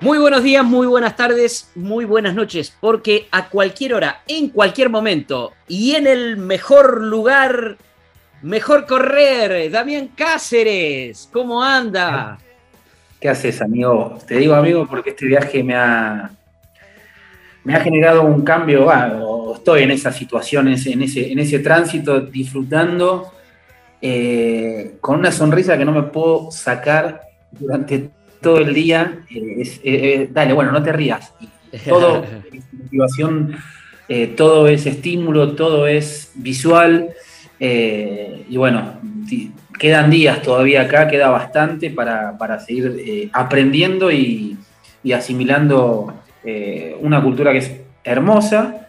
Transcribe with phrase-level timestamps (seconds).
[0.00, 4.90] Muy buenos días, muy buenas tardes, muy buenas noches, porque a cualquier hora, en cualquier
[4.90, 7.76] momento y en el mejor lugar,
[8.40, 12.38] mejor correr, Damián Cáceres, ¿cómo anda?
[13.20, 14.16] ¿Qué haces, amigo?
[14.24, 16.30] Te digo, amigo, porque este viaje me ha,
[17.64, 18.88] me ha generado un cambio,
[19.52, 23.32] estoy en esa situación, en ese, en ese tránsito, disfrutando,
[24.00, 29.20] eh, con una sonrisa que no me puedo sacar durante todo el día.
[29.30, 31.34] Eh, eh, dale, bueno, no te rías.
[31.88, 33.56] Todo es motivación,
[34.36, 37.10] todo es estímulo, todo es visual.
[37.60, 38.94] y bueno,
[39.78, 44.56] quedan días todavía acá, queda bastante para, seguir aprendiendo y,
[45.02, 48.88] y asimilando eh, una cultura que es hermosa,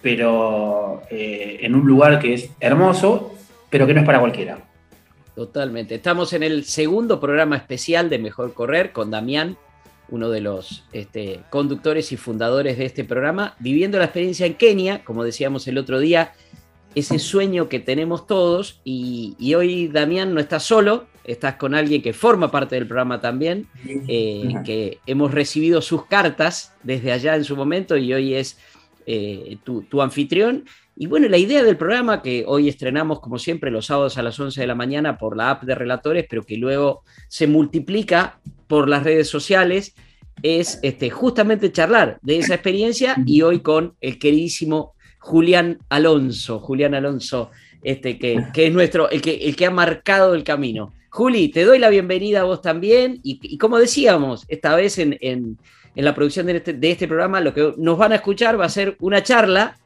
[0.00, 3.34] pero eh, en un lugar que es hermoso,
[3.70, 4.58] pero que no es para cualquiera.
[5.38, 5.94] Totalmente.
[5.94, 9.56] Estamos en el segundo programa especial de Mejor Correr con Damián,
[10.08, 15.04] uno de los este, conductores y fundadores de este programa, viviendo la experiencia en Kenia,
[15.04, 16.32] como decíamos el otro día,
[16.96, 22.02] ese sueño que tenemos todos y, y hoy Damián no está solo, estás con alguien
[22.02, 27.44] que forma parte del programa también, eh, que hemos recibido sus cartas desde allá en
[27.44, 28.58] su momento y hoy es
[29.10, 30.66] eh, tu, anfitrión.
[31.00, 34.40] Y bueno, la idea del programa que hoy estrenamos como siempre los sábados a las
[34.40, 38.88] 11 de la mañana por la app de relatores, pero que luego se multiplica por
[38.88, 39.94] las redes sociales,
[40.42, 46.96] es este, justamente charlar de esa experiencia y hoy con el queridísimo Julián Alonso, Julián
[46.96, 47.52] Alonso,
[47.84, 50.92] este, que, es nuestro, el que, el que ha marcado el camino.
[51.10, 53.20] Juli, te doy la bienvenida a vos también.
[53.22, 55.58] Y, como decíamos, esta vez en,
[55.94, 58.96] la producción este, de este, programa, lo que nos van a escuchar va a ser
[58.98, 59.76] una charla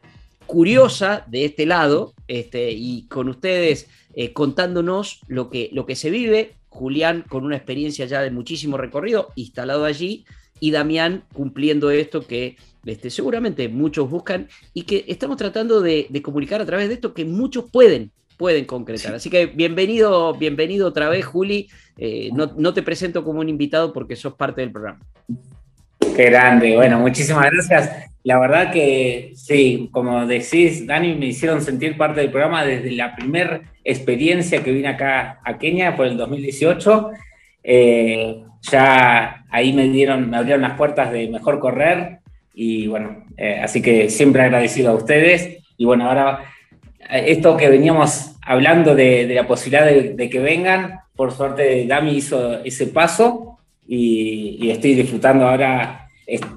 [0.52, 6.10] curiosa de este lado este, y con ustedes eh, contándonos lo que, lo que se
[6.10, 6.56] vive.
[6.68, 10.26] Julián con una experiencia ya de muchísimo recorrido instalado allí
[10.60, 16.20] y Damián cumpliendo esto que este, seguramente muchos buscan y que estamos tratando de, de
[16.20, 19.14] comunicar a través de esto que muchos pueden pueden concretar.
[19.14, 21.70] Así que bienvenido, bienvenido otra vez, Juli.
[21.96, 25.00] Eh, no, te presento como un invitado porque sos parte del programa.
[26.16, 27.90] Qué grande, bueno, muchísimas gracias.
[28.24, 33.16] La verdad que sí, como decís, Dani, me hicieron sentir parte del programa desde la
[33.16, 37.10] primera experiencia que vine acá a Kenia por el 2018.
[37.64, 42.18] Eh, ya ahí me dieron, me abrieron las puertas de mejor correr
[42.54, 45.58] y bueno, eh, así que siempre agradecido a ustedes.
[45.76, 46.44] Y bueno, ahora
[47.10, 52.86] esto que veníamos hablando de, la posibilidad de, que vengan, por suerte Dami hizo ese
[52.86, 53.51] paso
[53.86, 56.08] y, estoy disfrutando ahora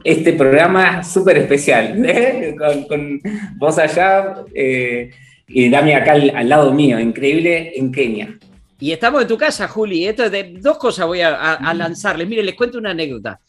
[0.03, 2.55] este programa súper especial, ¿eh?
[2.87, 3.21] con,
[3.57, 5.11] vos allá eh,
[5.47, 8.37] y Dami acá al, lado mío, increíble en Kenia.
[8.79, 10.05] Y estamos en tu casa, Juli.
[10.05, 12.27] Esto de dos cosas voy a, lanzarles.
[12.27, 13.39] Mire, les cuento una anécdota.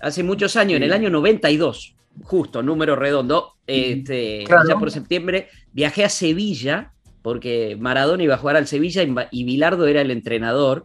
[0.00, 6.04] Hace muchos años, en el año 92, justo, número redondo, este, ya por septiembre, viajé
[6.04, 6.92] a Sevilla
[7.24, 10.84] porque Maradona iba a jugar al Sevilla y Bilardo era el entrenador.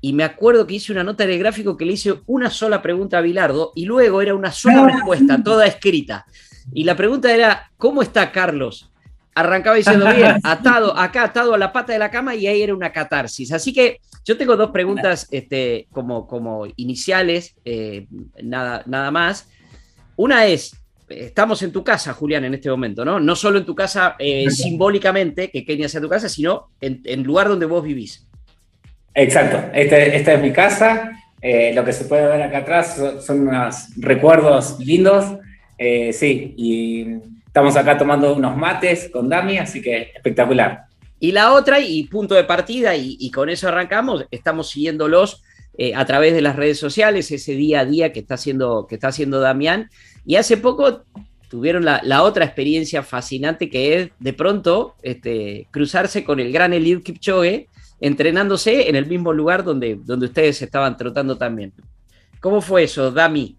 [0.00, 2.80] Y me acuerdo que hice una nota en el gráfico que le hice una sola
[2.80, 6.26] pregunta a Bilardo y luego era una sola respuesta, toda escrita.
[6.72, 8.90] Y la pregunta era, ¿cómo está Carlos?
[9.34, 12.74] Arrancaba diciendo bien, atado, acá atado a la pata de la cama y ahí era
[12.74, 13.52] una catarsis.
[13.52, 18.06] Así que yo tengo dos preguntas este, como, como iniciales, eh,
[18.42, 19.48] nada, nada más.
[20.16, 20.76] Una es,
[21.08, 23.20] estamos en tu casa, Julián, en este momento, ¿no?
[23.20, 27.22] No solo en tu casa eh, simbólicamente, que Kenia sea tu casa, sino en el
[27.22, 28.26] lugar donde vos vivís.
[29.14, 31.12] Exacto, este, esta es mi casa.
[31.42, 35.24] Eh, lo que se puede ver acá atrás son, unos recuerdos lindos.
[35.78, 37.06] Eh, sí, y
[37.46, 40.84] estamos acá tomando unos mates con Dami, así que espectacular.
[41.18, 45.42] Y la otra, y punto de partida, y, con eso arrancamos, estamos siguiéndolos
[45.94, 49.08] a través de las redes sociales, ese día a día que está haciendo, que está
[49.08, 49.90] haciendo Damián.
[50.26, 51.04] Y hace poco
[51.50, 57.02] tuvieron la, otra experiencia fascinante que es de pronto este, cruzarse con el gran Eliud
[57.02, 57.66] Kipchoge
[58.00, 61.72] entrenándose en el mismo lugar donde, donde ustedes estaban trotando también.
[62.40, 63.56] ¿Cómo fue eso, Dami?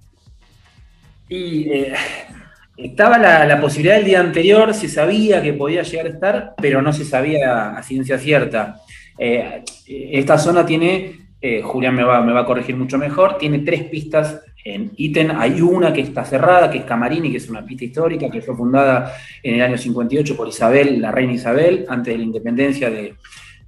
[1.30, 1.94] Y, eh,
[2.76, 6.92] estaba la, posibilidad del día anterior, se sabía que podía llegar a estar, pero no
[6.92, 8.78] se sabía a ciencia cierta.
[9.18, 13.60] Eh, esta zona tiene, eh, Julián me va, me va a corregir mucho mejor, tiene
[13.60, 15.32] tres pistas en ítem.
[15.38, 18.56] Hay una que está cerrada, que es Camarini, que es una pista histórica, que fue
[18.56, 23.16] fundada en el año 58 por Isabel, la reina Isabel, antes de la independencia de,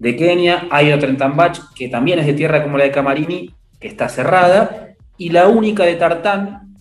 [0.03, 0.67] de Kenia.
[0.69, 4.09] Hay otra en Tambach, que también es de tierra como la de Camarini, que está
[4.09, 4.89] cerrada.
[5.17, 6.75] Y la única de Tartán,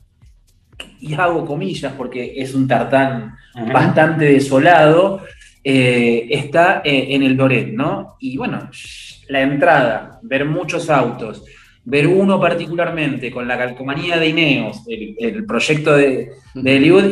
[1.01, 3.37] y hago comillas porque es un tartán
[3.73, 5.21] bastante desolado,
[5.63, 8.17] eh, está eh, en el Doret, ¿no?
[8.21, 8.69] Y bueno,
[9.29, 11.45] la entrada, ver muchos autos,
[11.85, 17.11] ver uno particularmente con la calcomanía de Ineos, el, proyecto de, de Hollywood,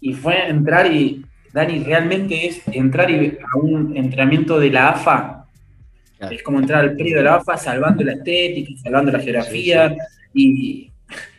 [0.00, 5.35] y, fue entrar y, Dani, realmente es entrar a un entrenamiento de la AFA.
[6.18, 9.94] Es como entrar al periodo de la AFA salvando la estética, salvando la geografía,
[10.32, 10.90] y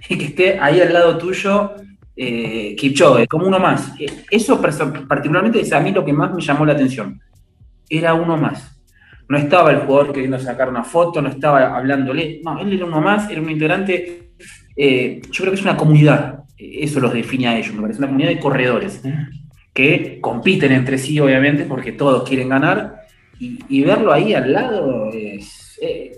[0.09, 1.73] y que esté ahí al lado tuyo
[2.15, 3.93] eh, Kipchoge, como uno más.
[4.31, 7.21] Eso particularmente es a mí lo que más me llamó la atención.
[7.89, 8.75] Era uno más.
[9.29, 12.39] No estaba el jugador queriendo sacar una foto, no estaba hablándole.
[12.43, 14.31] No, él era uno más, era un integrante.
[14.75, 16.43] Eh, yo creo que es una comunidad.
[16.57, 17.99] Eso los define a ellos, me parece.
[17.99, 19.01] Una comunidad de corredores
[19.73, 22.96] que compiten entre sí, obviamente, porque todos quieren ganar.
[23.39, 25.77] Y, verlo ahí al lado es.
[25.81, 26.15] Eh,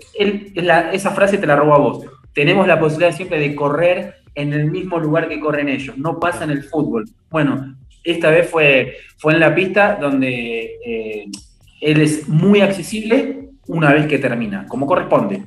[0.92, 4.70] esa frase te la robo a vos tenemos la posibilidad siempre de correr en el
[4.70, 5.96] mismo lugar que corren ellos.
[5.98, 7.04] No pasa en el fútbol.
[7.30, 11.26] Bueno, esta vez fue, fue en la pista donde eh,
[11.80, 15.44] él es muy accesible una vez que termina, como corresponde.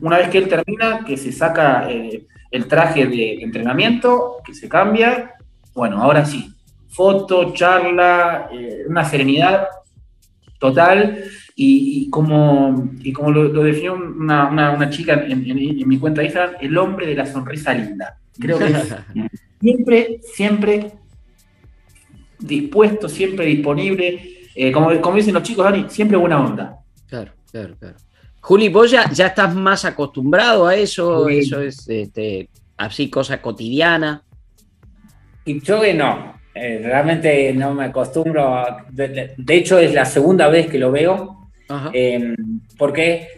[0.00, 4.68] Una vez que él termina, que se saca eh, el traje de entrenamiento, que se
[4.68, 5.34] cambia,
[5.72, 6.52] bueno, ahora sí,
[6.88, 9.68] foto, charla, eh, una serenidad
[10.58, 11.24] total
[11.54, 15.44] y, como, como lo, definió una, chica en,
[15.88, 18.18] mi cuenta de Instagram, el hombre de la sonrisa linda.
[18.38, 18.66] Creo que
[19.60, 20.92] siempre, siempre
[22.38, 24.36] dispuesto, siempre disponible.
[24.54, 26.78] Eh, como, como, dicen los chicos, Dani, siempre buena onda.
[27.08, 27.96] Claro, claro, claro.
[28.40, 34.22] Juli, vos ya, estás más acostumbrado a eso, eso es este, así cosa cotidiana.
[35.44, 38.64] que no, eh, realmente no me acostumbro.
[38.90, 41.50] de, hecho, es la segunda vez que lo veo.
[41.92, 42.34] Em,
[42.78, 43.28] porque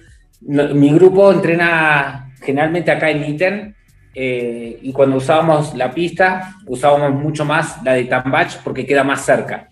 [0.40, 3.74] mi grupo entrena generalmente acá en ITEN
[4.14, 9.24] eh, y cuando usábamos la pista usábamos mucho más la de Tambach porque queda más
[9.24, 9.68] cerca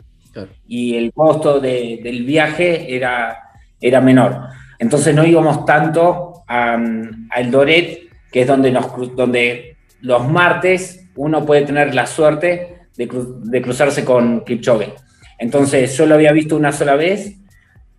[0.66, 3.50] y el costo del viaje era,
[3.80, 4.48] era menor.
[4.78, 8.86] Entonces no íbamos tanto al Doret, que es donde, nos,
[9.16, 13.08] donde los martes uno puede tener la suerte de,
[13.44, 14.92] de cruzarse con Kipchoge.
[15.38, 17.36] Entonces yo lo había visto una sola vez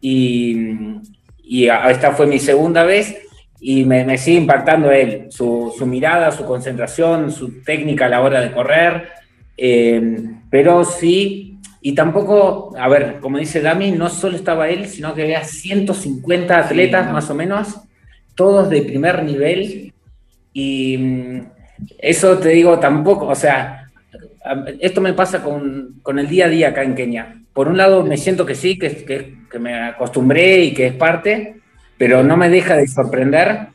[0.02, 0.88] y,
[1.90, 3.18] esta fue mi segunda vez
[3.60, 8.52] y me, sigue impactando él, su, mirada, su concentración, su técnica a la hora de
[8.52, 9.08] correr,
[9.58, 15.14] eh, pero sí, y tampoco, a ver, como dice Dami, no solo estaba él, sino
[15.16, 17.82] que había 150 atletas más o menos,
[18.36, 19.94] todos de primer nivel,
[20.54, 21.42] y mm,
[21.98, 23.79] eso te digo tampoco, o sea,
[24.80, 27.42] esto me pasa con, con el día a día acá en Kenia.
[27.54, 29.06] Por un lado me siento que sí, que,
[29.50, 31.56] que, me acostumbré y que es parte,
[31.98, 33.68] pero no me deja de sorprender.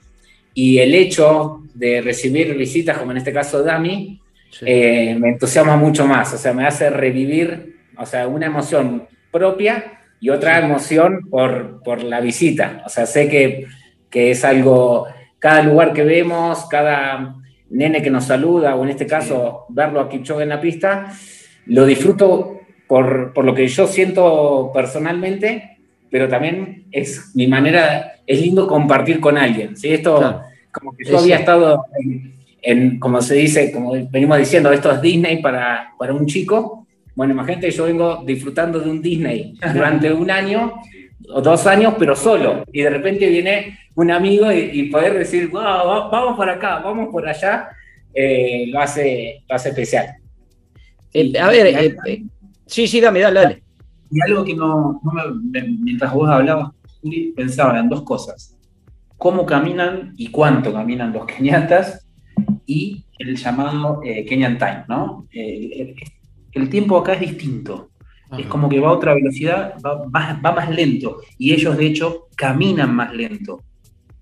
[0.55, 4.21] Y el hecho de recibir visitas, como en este caso Dami,
[4.62, 10.00] eh, me entusiasma mucho más, o sea, me hace revivir, o sea, una emoción propia
[10.21, 13.66] y otra emoción por, por, la visita, o sea, sé que,
[14.09, 15.09] que, es algo,
[15.40, 17.35] cada lugar que vemos, cada
[17.75, 21.12] nene que nos saluda, o en este caso verlo a Kipchoge en la pista,
[21.66, 25.78] lo disfruto por, lo que yo siento personalmente,
[26.11, 29.76] pero también es mi manera, es lindo compartir con alguien.
[29.76, 29.93] ¿sí?
[29.93, 31.87] Esto, como que yo había estado
[32.62, 36.87] en, como se dice, como venimos diciendo, esto es Disney para, para un chico.
[37.16, 40.75] Bueno, imagínate, yo vengo disfrutando de un Disney durante un año
[41.28, 42.64] o dos años, pero solo.
[42.73, 47.28] Y de repente viene un amigo y, poder decir, wow, vamos por acá, vamos por
[47.28, 47.68] allá,
[48.12, 50.06] eh, lo, hace, lo hace especial.
[51.12, 52.25] Eh, a ver, eh,
[52.66, 53.62] Sí, sí, dame, dale, dale.
[54.11, 58.56] Y algo que no, me, mientras vos hablabas, Juli, pensaba en dos cosas.
[59.16, 62.06] Cómo caminan y cuánto caminan los keniatas
[62.66, 65.26] y el llamado Kenyan Time, ¿no?
[65.30, 67.90] El, tiempo acá es distinto.
[68.38, 71.19] Es como que va a otra velocidad, va, va, más lento.
[71.38, 73.62] Y ellos, de hecho, caminan más lento.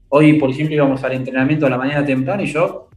[0.09, 2.89] Hoy, por ejemplo, íbamos al entrenamiento a la mañana temprano y yo,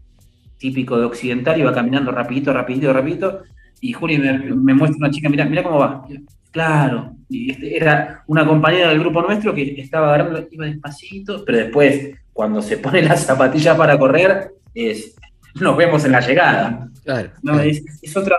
[0.57, 3.41] típico de occidental, iba caminando rapidito, rapidito, rapidito,
[3.79, 6.05] y Juli me, muestra una chica, mira, mira cómo va.
[6.51, 11.59] Claro, y este, era una compañera del grupo nuestro que estaba agarrando, iba despacito, pero
[11.59, 15.15] después, cuando se pone las zapatillas para correr, es
[15.55, 16.89] nos vemos en la llegada.
[17.03, 17.29] Claro.
[17.61, 18.37] Es, otra,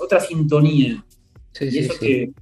[0.00, 1.04] otra, sintonía.
[1.64, 2.32] Y eso Te,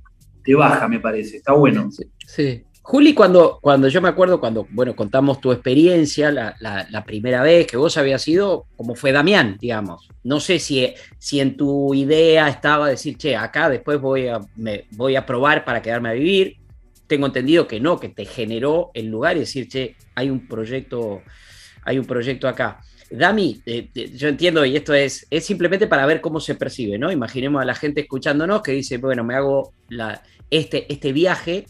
[0.42, 1.36] te, baja, me parece.
[1.38, 1.88] Está bueno.
[2.26, 2.64] Sí.
[2.86, 7.78] Juli, cuando, cuando yo me acuerdo, cuando, bueno, contamos tu experiencia la, primera vez que
[7.78, 10.06] vos habías ido, como fue Damián, digamos.
[10.22, 14.84] No sé si, si en tu idea estaba decir, che, acá después voy a, me,
[14.90, 16.58] voy a probar para quedarme a vivir.
[17.06, 21.22] Tengo entendido que no, que te generó el lugar y decir, che, hay un proyecto,
[21.84, 22.82] hay un proyecto acá.
[23.18, 26.98] Dami, eh, eh, yo entiendo, y esto es, es simplemente para ver cómo se percibe,
[26.98, 27.10] ¿no?
[27.10, 31.66] Imaginemos a la gente escuchándonos que dice, bueno, me hago la, este, este viaje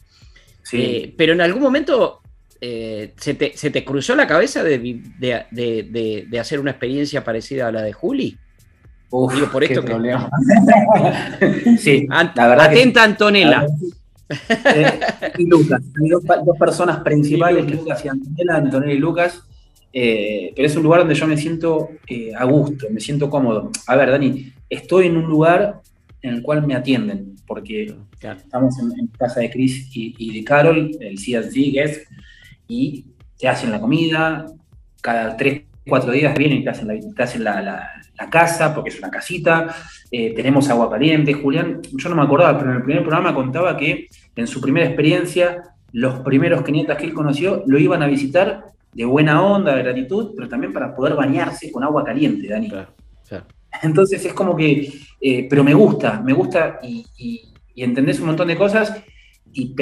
[0.72, 2.20] eh, pero en algún momento
[2.60, 8.38] eh, ¿se, te, cruzó la cabeza de, hacer una experiencia parecida a la de Juli?
[9.32, 9.92] Digo, por esto que...
[11.78, 13.66] sí, la verdad Atenta, Antonella.
[14.74, 15.00] Eh,
[15.38, 15.82] y Lucas.
[16.02, 16.24] Hay dos,
[16.58, 19.42] personas principales, Lucas y Antonella, Antonella y Lucas.
[19.94, 21.90] Pero es un lugar donde yo me siento
[22.36, 23.70] a gusto, me siento cómodo.
[23.86, 25.80] A ver, Dani, estoy en un lugar
[26.20, 31.18] en el cual me atienden, porque estamos en, casa de Chris y, de Carol, el
[31.18, 32.10] CNC Guest,
[32.66, 33.04] y
[33.38, 34.46] te hacen la comida,
[35.02, 36.70] cada tres, cuatro días vienen y te
[37.22, 37.90] hacen la,
[38.30, 39.74] casa, porque es una casita,
[40.10, 41.34] eh, tenemos agua caliente.
[41.34, 44.86] Julián, yo no me acordaba, pero en el primer programa contaba que en su primera
[44.86, 45.58] experiencia,
[45.92, 50.32] los primeros keniatas que él conoció lo iban a visitar de buena onda, de gratitud,
[50.36, 52.72] pero también para poder bañarse con agua caliente, Dani.
[53.82, 58.56] Entonces es como que, eh, pero me gusta, me gusta y, entendés un montón de
[58.56, 59.02] cosas
[59.52, 59.74] y,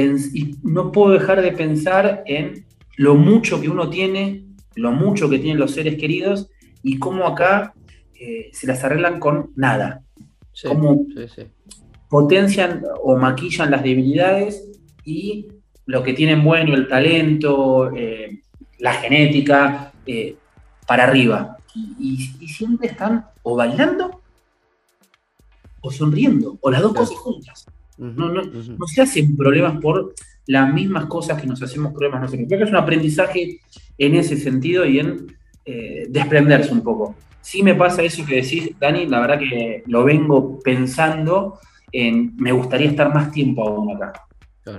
[0.63, 2.65] no puedo dejar de pensar en
[2.97, 6.49] lo mucho que uno tiene, lo mucho que tienen los seres queridos
[6.83, 7.75] y cómo acá
[8.19, 10.03] eh, se las arreglan con nada.
[10.67, 11.07] cómo
[12.09, 14.71] potencian o maquillan las debilidades
[15.05, 15.49] y
[15.87, 18.42] lo que tienen bueno, el talento, eh,
[18.83, 19.93] la genética,
[20.87, 22.17] para arriba y,
[22.49, 24.21] siempre están o bailando
[25.81, 27.67] o sonriendo, o las dos cosas juntas.
[27.97, 30.15] no, no, se hacen problemas por
[30.47, 32.47] las mismas cosas que nos hacemos problemas nosotros.
[32.47, 33.61] Creo que es un aprendizaje
[33.99, 35.27] en ese sentido y en
[35.65, 37.17] eh, desprenderse un poco.
[37.41, 41.59] Sí me pasa eso que decís, Dani, la verdad que lo vengo pensando
[41.91, 44.13] en, me gustaría estar más tiempo aún acá.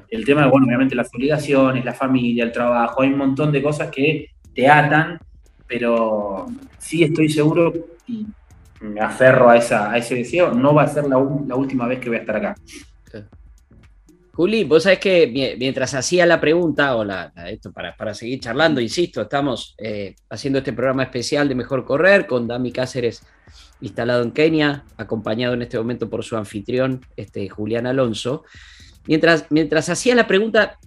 [0.10, 3.90] El tema, bueno, obviamente las obligaciones, la familia, el trabajo, hay un montón de cosas
[3.90, 5.20] que te atan
[5.74, 6.46] pero
[6.78, 7.74] sí estoy seguro
[8.08, 8.28] y
[8.82, 12.18] me aferro a, esa, ese deseo, no va a ser la, última vez que voy
[12.18, 12.56] a estar acá.
[14.34, 19.22] Juli, vos sabés que mientras hacía la pregunta, o la, esto para, seguir charlando, insisto,
[19.22, 23.24] estamos eh, haciendo este programa especial de Mejor Correr con Dami Cáceres
[23.82, 28.44] instalado en Kenia, acompañado en este momento por su anfitrión, este, Julián Alonso.
[29.08, 30.78] Mientras, mientras hacía la pregunta,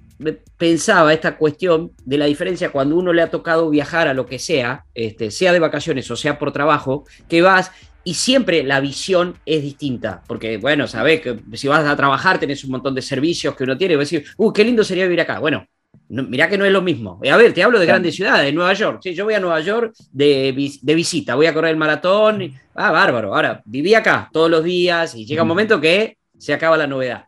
[0.56, 4.38] pensaba esta cuestión de la diferencia cuando uno le ha tocado viajar a lo que
[4.38, 7.70] sea, este, sea de vacaciones o sea por trabajo, que vas
[8.02, 12.62] y siempre la visión es distinta, porque bueno, sabes que si vas a trabajar tenés
[12.64, 15.04] un montón de servicios que uno tiene, y vas a decir, uh, qué lindo sería
[15.04, 15.40] vivir acá.
[15.40, 15.66] Bueno,
[16.08, 17.20] mirá que no es lo mismo.
[17.28, 19.00] A ver, te hablo de grandes ciudades, de Nueva York.
[19.02, 22.52] Sí, yo voy a Nueva York de, de, visita, voy a correr el maratón.
[22.76, 23.34] Ah, bárbaro.
[23.34, 27.24] Ahora, viví acá todos los días y llega un momento que se acaba la novedad.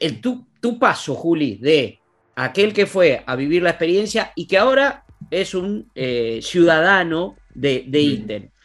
[0.00, 1.98] El, tú, tu paso, Juli, de
[2.34, 7.84] aquel que fue a vivir la experiencia y que ahora es un eh, ciudadano de,
[7.86, 8.56] de mm.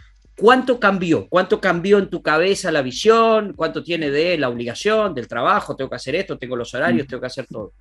[0.42, 1.28] ¿Cuánto cambió?
[1.30, 3.54] ¿Cuánto cambió en tu cabeza la visión?
[3.56, 5.76] ¿Cuánto tiene de la obligación, del trabajo?
[5.76, 7.74] Tengo que hacer esto, tengo los horarios, tengo que hacer todo.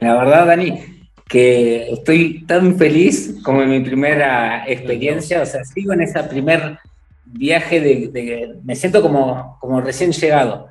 [0.00, 0.80] La verdad, Dani,
[1.28, 6.78] que estoy tan feliz como en mi primera experiencia, o sea, sigo en ese primer
[7.24, 10.68] viaje de, me siento como, como recién llegado,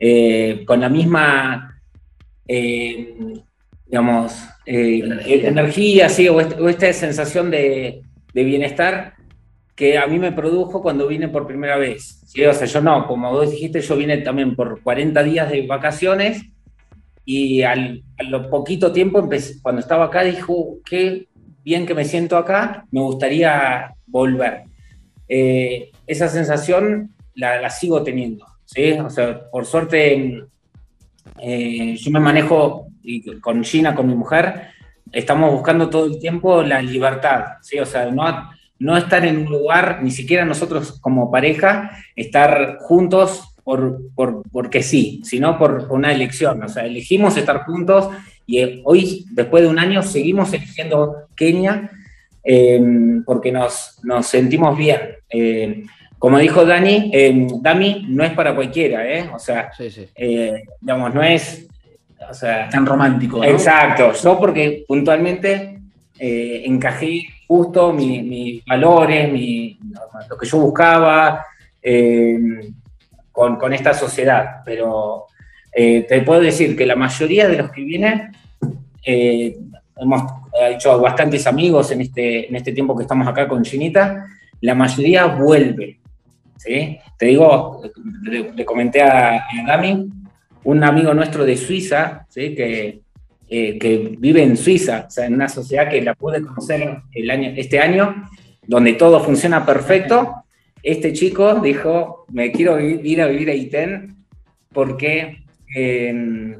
[0.00, 1.80] eh, con la misma
[2.48, 3.14] eh,
[3.90, 4.32] digamos,
[4.66, 8.02] eh, energía, sí, o, esta sensación de,
[8.32, 9.14] bienestar
[9.74, 12.22] que a mí me produjo cuando vine por primera vez.
[12.26, 12.44] ¿sí?
[12.44, 16.44] O sea, yo no, como vos dijiste, yo vine también por 40 días de vacaciones
[17.24, 21.26] y al, a lo poquito tiempo, empecé, cuando estaba acá, dijo, qué
[21.64, 24.62] bien que me siento acá, me gustaría volver.
[25.28, 28.92] Eh, esa sensación la, la, sigo teniendo, ¿sí?
[28.92, 30.44] O sea, por suerte
[31.38, 32.86] eh, yo me manejo
[33.40, 34.68] con Gina, con mi mujer,
[35.10, 37.78] estamos buscando todo el tiempo la libertad, ¿sí?
[37.78, 43.54] O sea, no, no estar en un lugar, ni siquiera nosotros como pareja, estar juntos
[43.64, 46.62] por, por, porque sí, sino por una elección.
[46.62, 48.08] O sea, elegimos estar juntos
[48.46, 51.90] y eh, hoy, después de un año, seguimos eligiendo Kenia
[52.44, 52.80] eh,
[53.26, 55.00] porque nos, nos, sentimos bien.
[56.20, 59.28] Como dijo Dani, eh, Dami no es para cualquiera, ¿eh?
[59.34, 59.72] O sea,
[60.14, 61.66] eh, digamos, no es
[62.70, 63.42] tan romántico.
[63.42, 65.80] Exacto, yo porque puntualmente
[66.18, 69.78] eh, encajé justo mis valores, mi,
[70.28, 71.46] lo que yo buscaba
[71.82, 72.38] eh,
[73.32, 74.60] con, esta sociedad.
[74.64, 75.26] Pero
[75.72, 78.32] eh, te puedo decir que la mayoría de los que vienen,
[79.04, 79.56] eh,
[79.96, 80.22] hemos
[80.70, 84.26] hecho bastantes amigos en este, en este tiempo que estamos acá con Chinita,
[84.60, 85.99] la mayoría vuelve.
[86.64, 87.82] Te digo,
[88.22, 90.08] le, comenté a, Dami,
[90.64, 92.54] un amigo nuestro de Suiza, ¿sí?
[92.54, 93.00] que
[93.48, 98.28] eh, vive en Suiza, en una sociedad que la pude conocer el año, este año,
[98.66, 100.44] donde todo funciona perfecto,
[100.82, 104.16] este chico dijo, me quiero ir a vivir a ITEN
[104.72, 106.56] porque em,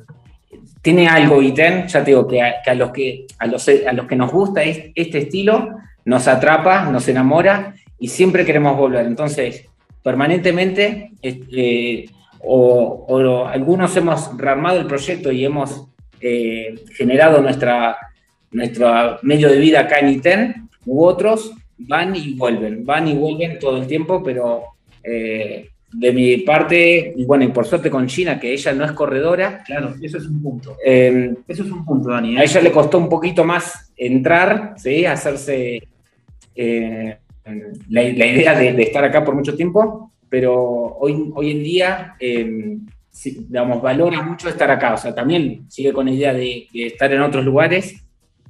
[0.83, 3.47] tiene algo ITEN, ya te digo, que a, los, que, a
[3.93, 9.07] los que nos gusta este estilo, nos atrapa, nos enamora y siempre queremos volver.
[9.07, 9.70] Entonces,
[10.03, 12.07] permanentemente, eh,
[12.43, 15.87] o, o, algunos hemos rearmado el proyecto y hemos
[16.21, 17.97] eh, generado nuestra,
[18.51, 23.59] nuestro medio de vida acá en ITEN, u otros van y vuelven, van y vuelven
[23.59, 24.65] todo el tiempo, pero
[25.03, 28.93] eh, de mi parte, y bueno, y por suerte con China, que ella no es
[28.93, 29.63] corredora.
[29.65, 30.77] Claro, eso es un punto.
[30.85, 32.39] Eh, eso es un punto, Dani.
[32.39, 35.05] A ella le costó un poquito más entrar, ¿sí?
[35.05, 35.89] hacerse
[37.89, 40.55] la, idea de, estar acá por mucho tiempo, pero
[40.99, 42.17] hoy, hoy en día
[43.25, 44.95] digamos, valora mucho estar acá.
[44.95, 48.03] O sea, también sigue con la idea de, estar en otros lugares,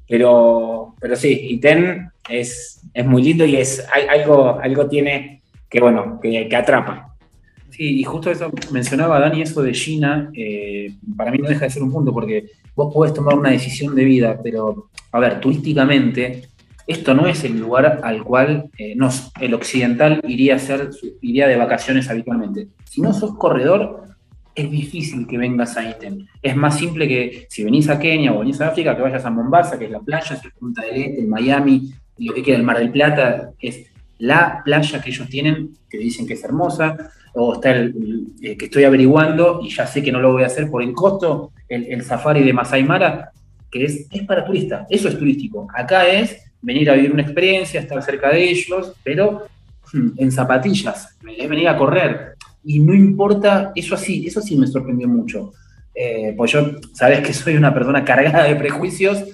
[0.08, 6.18] pero, pero sí, ITEN es, es muy lindo y es algo, algo tiene que, bueno,
[6.20, 7.16] que, atrapa.
[7.70, 11.70] Sí, y justo eso mencionaba Dani, eso de China, eh, para mí no deja de
[11.70, 16.42] ser un punto, porque vos podés tomar una decisión de vida, pero, a ver, turísticamente,
[16.90, 18.96] esto no es el lugar al cual eh,
[19.40, 22.66] el occidental iría a hacer, iría de vacaciones habitualmente.
[22.84, 24.06] Si no sos corredor,
[24.56, 26.26] es difícil que vengas a ítem.
[26.42, 29.30] Es más simple que si venís a Kenia o venís a África, que vayas a
[29.30, 32.56] Mombasa, que es la playa, es el Punta del Este, el Miami, lo que queda
[32.56, 33.86] el Mar del Plata, es
[34.18, 38.64] la playa que ellos tienen, que dicen que es hermosa, o está el, eh, que
[38.64, 42.02] estoy averiguando y ya sé que no lo voy a hacer por el costo, el,
[42.02, 43.30] safari de Masai Mara,
[43.70, 45.68] que es, es para turistas, eso es turístico.
[45.72, 49.46] Acá es venir a vivir una experiencia, estar cerca de ellos, pero
[49.92, 52.34] hmm, en zapatillas, venir a correr,
[52.64, 55.52] y no importa, eso sí, eso sí me sorprendió mucho.
[55.94, 59.24] Eh, pues yo, sabes que soy una persona cargada de prejuicios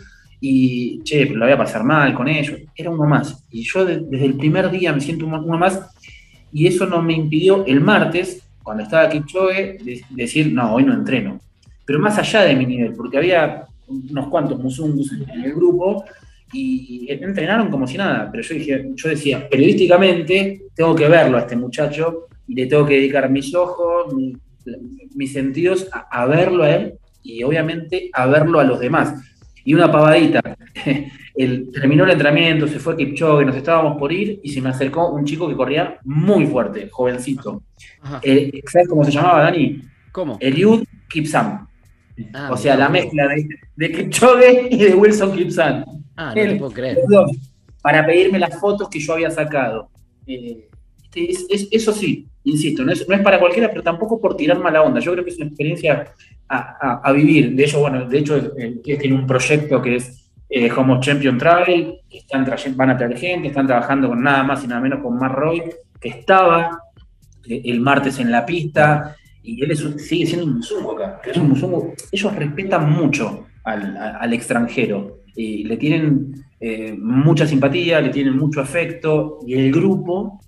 [0.40, 2.60] y, che, lo voy a pasar mal con ellos.
[2.74, 3.44] Era uno más.
[3.50, 5.80] Y yo desde el primer día me siento uno, más
[6.52, 9.78] y eso no me impidió el martes, cuando estaba aquí Choe,
[10.10, 11.40] decir, no, hoy no entreno.
[11.84, 16.04] Pero más allá de mi nivel, porque había unos cuantos musungus en el grupo
[16.52, 21.40] y entrenaron como si nada, pero yo, dije, yo decía, periodísticamente tengo que verlo a
[21.40, 24.14] este muchacho y le tengo que dedicar mis ojos,
[25.14, 29.14] mis sentidos a, verlo a él y obviamente a verlo a los demás.
[29.64, 30.40] Y una pavadita,
[31.34, 35.10] el, terminó el entrenamiento, se fue Kipchoge, nos estábamos por ir y se me acercó
[35.10, 37.62] un chico que corría muy fuerte, jovencito.
[38.22, 39.82] Eh, ¿Sabes cómo se llamaba, Dani?
[40.12, 40.38] ¿Cómo?
[40.40, 41.66] Eliud Kipsam.
[42.32, 45.84] Ah, o sea, la mezcla de, de, Kipchoge y de Wilson Kipsam.
[46.16, 46.98] Ah, no te puedo creer.
[47.82, 49.90] Para pedirme las fotos que yo había sacado.
[50.26, 50.68] Eh,
[51.14, 55.00] eso sí, insisto, no es, para cualquiera, pero tampoco por tirar mala onda.
[55.00, 56.12] Yo creo que es una experiencia
[56.48, 57.54] a, vivir.
[57.54, 58.52] De hecho, bueno, de hecho,
[58.82, 63.48] tiene un proyecto que es eh, Homo Champion Travel, que están van a traer gente,
[63.48, 65.62] están trabajando con nada más y nada menos con Mark Roy,
[66.00, 66.78] que estaba
[67.48, 71.48] eh, el martes en la pista, y él sigue siendo un musungo acá, es un
[71.48, 71.94] musungo.
[72.10, 79.38] Ellos respetan mucho al, extranjero, y le tienen eh, mucha simpatía, le tienen mucho afecto,
[79.46, 80.40] y el grupo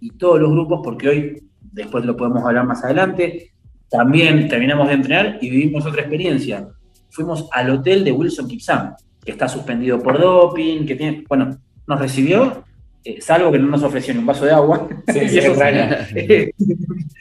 [0.00, 3.52] y todos los grupos, porque hoy, después lo podemos hablar más adelante,
[3.90, 6.68] también terminamos de entrenar y vivimos otra experiencia.
[7.10, 11.98] Fuimos al hotel de Wilson Kipsam, que está suspendido por doping, que tiene, bueno, nos
[11.98, 12.64] recibió,
[13.02, 14.86] eh, salvo que no nos ofreció ni un vaso de agua.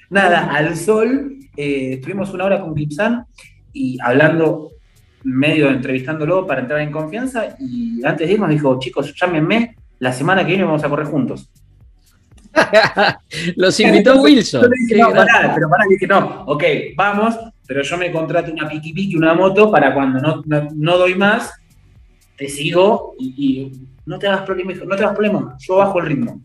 [0.09, 3.23] Nada, al sol, eh, estuvimos una hora con Kipsam
[3.71, 4.71] y hablando,
[5.23, 10.41] medio entrevistándolo para entrar en confianza, y antes de irnos dijo, chicos, llámenme, la semana
[10.41, 11.49] que viene vamos a correr juntos.
[13.55, 14.69] Los invitó Wilson.
[14.97, 16.63] no, pará, pero pará, dije, no, ok,
[16.95, 17.35] vamos,
[17.67, 21.53] pero yo me contrato una piqui piqui, una moto, para cuando no, doy más,
[22.35, 23.71] te sigo y,
[24.05, 26.41] no te hagas problema, no te hagas problema, yo bajo el ritmo.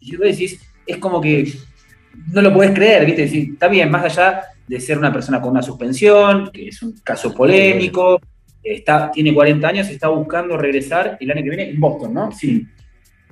[0.00, 1.52] Y vos decís, es como que
[2.32, 3.24] no lo puedes creer, ¿viste?
[3.24, 7.34] está bien, más allá de ser una persona con una suspensión, que es un caso
[7.34, 8.20] polémico,
[8.62, 12.32] está, tiene 40 años, está buscando regresar el año que viene en Boston, ¿no?
[12.32, 12.66] Sí.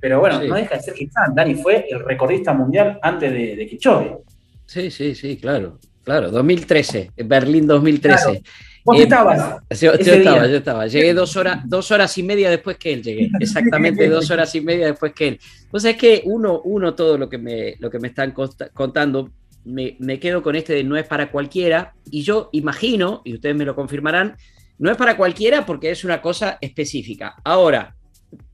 [0.00, 1.34] Pero bueno, no deja de ser Kipsam.
[1.34, 3.78] Dani fue el recordista mundial antes de, de
[4.66, 5.78] Sí, sí, sí, claro.
[6.02, 8.42] Claro, 2013, Berlín 2013.
[8.84, 9.62] ¿Vos eh, estabas?
[9.80, 10.86] Yo, estaba, yo estaba.
[10.88, 13.30] Llegué dos horas, dos horas y media después que él llegué.
[13.40, 15.40] Exactamente dos horas y media después que él.
[15.70, 18.34] Pues es que uno, uno todo lo que me, lo que me están
[18.72, 19.30] contando,
[19.64, 21.94] me, quedo con este de no es para cualquiera.
[22.10, 24.36] Y yo imagino, y ustedes me lo confirmarán,
[24.78, 27.36] no es para cualquiera porque es una cosa específica.
[27.44, 27.94] Ahora,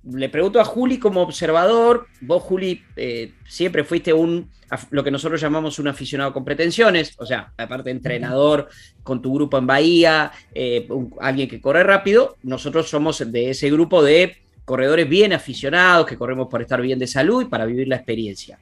[0.04, 4.50] le pregunto a Juli como observador, vos Juli eh, siempre fuiste un,
[4.90, 8.68] lo que nosotros llamamos un aficionado con pretensiones, o sea, aparte entrenador
[9.02, 10.88] con tu grupo en Bahía, eh,
[11.20, 16.48] alguien que corre rápido, nosotros somos de ese grupo de corredores bien aficionados, que corremos
[16.48, 18.58] por estar bien de salud y para vivir la experiencia.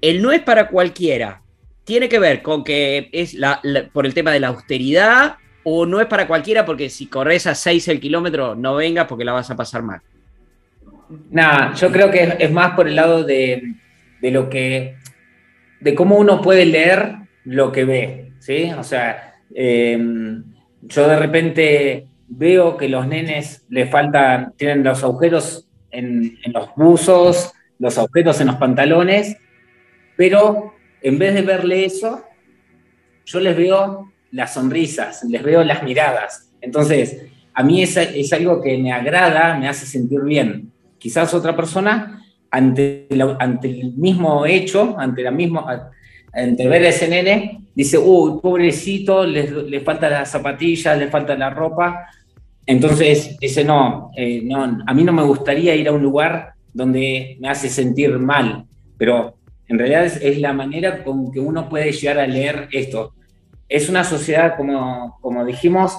[0.00, 1.40] El no es para cualquiera,
[1.84, 3.36] tiene que ver con que es
[3.92, 7.54] por el tema de la austeridad o no es para cualquiera porque si corres a
[7.54, 10.00] 6 el kilómetro no vengas porque la vas a pasar mal.
[11.30, 13.74] Nada, yo creo que es, más por el lado de,
[14.22, 14.96] lo que,
[15.80, 18.72] de cómo uno puede leer lo que ve, ¿sí?
[18.76, 20.42] O sea, em,
[20.82, 26.74] yo de repente veo que los nenes le faltan, tienen los agujeros en, en, los
[26.74, 29.36] buzos, los agujeros en los pantalones,
[30.16, 30.73] pero
[31.04, 32.24] en vez de verle eso,
[33.26, 36.50] yo les veo las sonrisas, les veo las miradas.
[36.62, 40.72] Entonces, a mí es, es algo que me agrada, me hace sentir bien.
[40.98, 43.06] Quizás otra persona, ante,
[43.38, 45.90] ante el mismo hecho, ante, la misma,
[46.32, 51.50] ante ver a ese nene, dice, uy, pobrecito, le, falta la zapatilla, le falta la
[51.50, 52.06] ropa.
[52.64, 57.36] Entonces dice, no, eh, no, a mí no me gustaría ir a un lugar donde
[57.40, 58.64] me hace sentir mal,
[58.96, 59.36] pero
[59.68, 63.14] en realidad es, la manera con que uno puede llegar a leer esto.
[63.68, 65.96] Es una sociedad, como, como dijimos,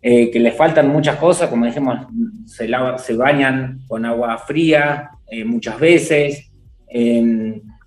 [0.00, 2.06] eh, que les faltan muchas cosas, como dijimos,
[2.46, 6.50] se, se bañan con agua fría eh, muchas veces,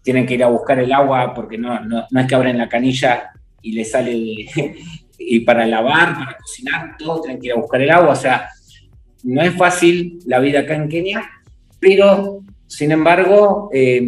[0.06, 3.32] tienen que ir a buscar el agua porque no, no, es que abren la canilla
[3.62, 4.14] y les sale,
[5.20, 8.48] y para lavar, para cocinar, todos tienen que ir a buscar el agua, o sea,
[9.24, 11.24] no es fácil la vida acá en Kenia,
[11.80, 14.08] pero sin embargo, eh,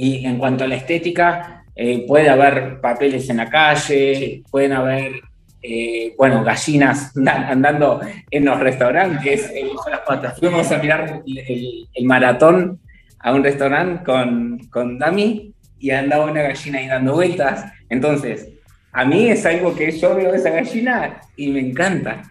[0.00, 1.64] y en cuanto a la estética,
[2.06, 5.22] puede haber papeles en la calle, pueden haber
[5.60, 9.52] eh, bueno, gallinas andando en los restaurantes.
[10.38, 12.78] Fuimos a mirar el, maratón
[13.18, 17.72] a un restaurante con, con Dami y andaba una gallina ahí dando vueltas.
[17.88, 18.50] Entonces,
[18.92, 22.22] a mí es algo que yo veo esa gallina y me encanta,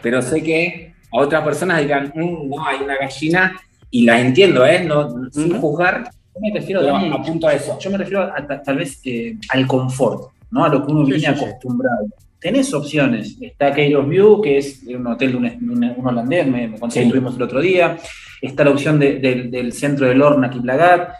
[0.00, 3.60] pero sé que a otras personas dirán, mm, no, hay una gallina
[3.90, 4.84] y la entiendo, ¿eh?
[4.84, 6.10] No, sin juzgar.
[6.36, 7.78] Yo me refiero a, a eso.
[7.78, 10.64] Yo me refiero a, tal vez eh, al confort, ¿no?
[10.64, 12.06] A lo que uno viene acostumbrado
[12.46, 13.36] tenés opciones.
[13.40, 17.96] Está Kairos View, que es un hotel de un, holandés, me, me el otro día.
[18.40, 21.10] Está la opción del centro de Lorna, Kiplagat.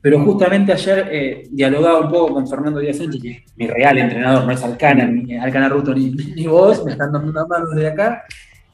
[0.00, 3.96] Pero justamente ayer eh, dialogaba un poco con Fernando Díaz Sánchez, que es mi real
[3.96, 7.70] entrenador, no es Alcana, ni Alcana Ruto, ni, ni vos, me están dando una mano
[7.70, 8.22] desde acá.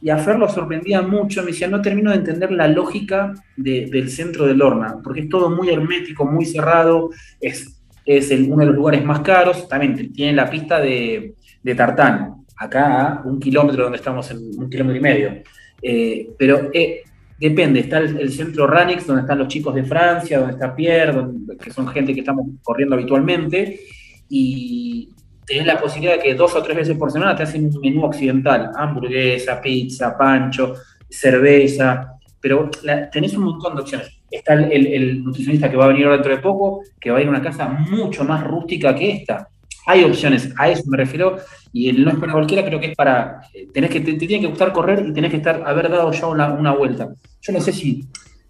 [0.03, 4.09] Y a Fer lo sorprendía mucho, me decía, no termino de entender la lógica del
[4.09, 7.11] centro de Lorna, porque es todo muy hermético, muy cerrado,
[7.41, 12.41] es, es uno de los lugares más caros, también tiene la pista de, de Tartán,
[12.57, 15.43] acá un kilómetro donde estamos en un kilómetro y medio.
[15.83, 17.03] Eh, pero eh,
[17.39, 21.25] depende, está el, centro Ranix, donde están los chicos de Francia, donde está Pierre,
[21.61, 23.81] que son gente que estamos corriendo habitualmente,
[24.29, 25.09] y
[25.51, 28.05] tenés la posibilidad de que dos o tres veces por semana te hacen un menú
[28.05, 30.75] occidental, hamburguesa, pizza, pancho,
[31.09, 32.71] cerveza, pero
[33.11, 34.21] tenés un montón de opciones.
[34.31, 37.31] Está el, nutricionista que va a venir dentro de poco, que va a ir a
[37.31, 39.49] una casa mucho más rústica que esta.
[39.87, 41.39] Hay opciones, a eso me refiero,
[41.73, 43.41] y no es para cualquiera, creo que es para.
[43.53, 46.29] Eh, tenés que, te, tiene que gustar correr y tenés que estar, haber dado ya
[46.29, 47.09] una, vuelta.
[47.41, 48.05] Yo no sé si.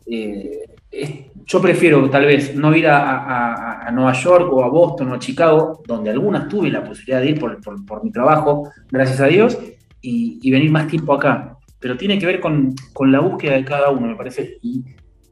[0.05, 0.65] Eh,
[1.47, 5.83] yo prefiero tal vez no ir a, Nueva York o a Boston o a Chicago,
[5.87, 9.59] donde algunas tuve la posibilidad de ir por, mi trabajo, gracias a Dios,
[10.01, 11.57] y, venir más tiempo acá.
[11.79, 12.75] Pero tiene que ver con,
[13.07, 14.59] la búsqueda de cada uno, me parece.
[14.63, 14.85] Y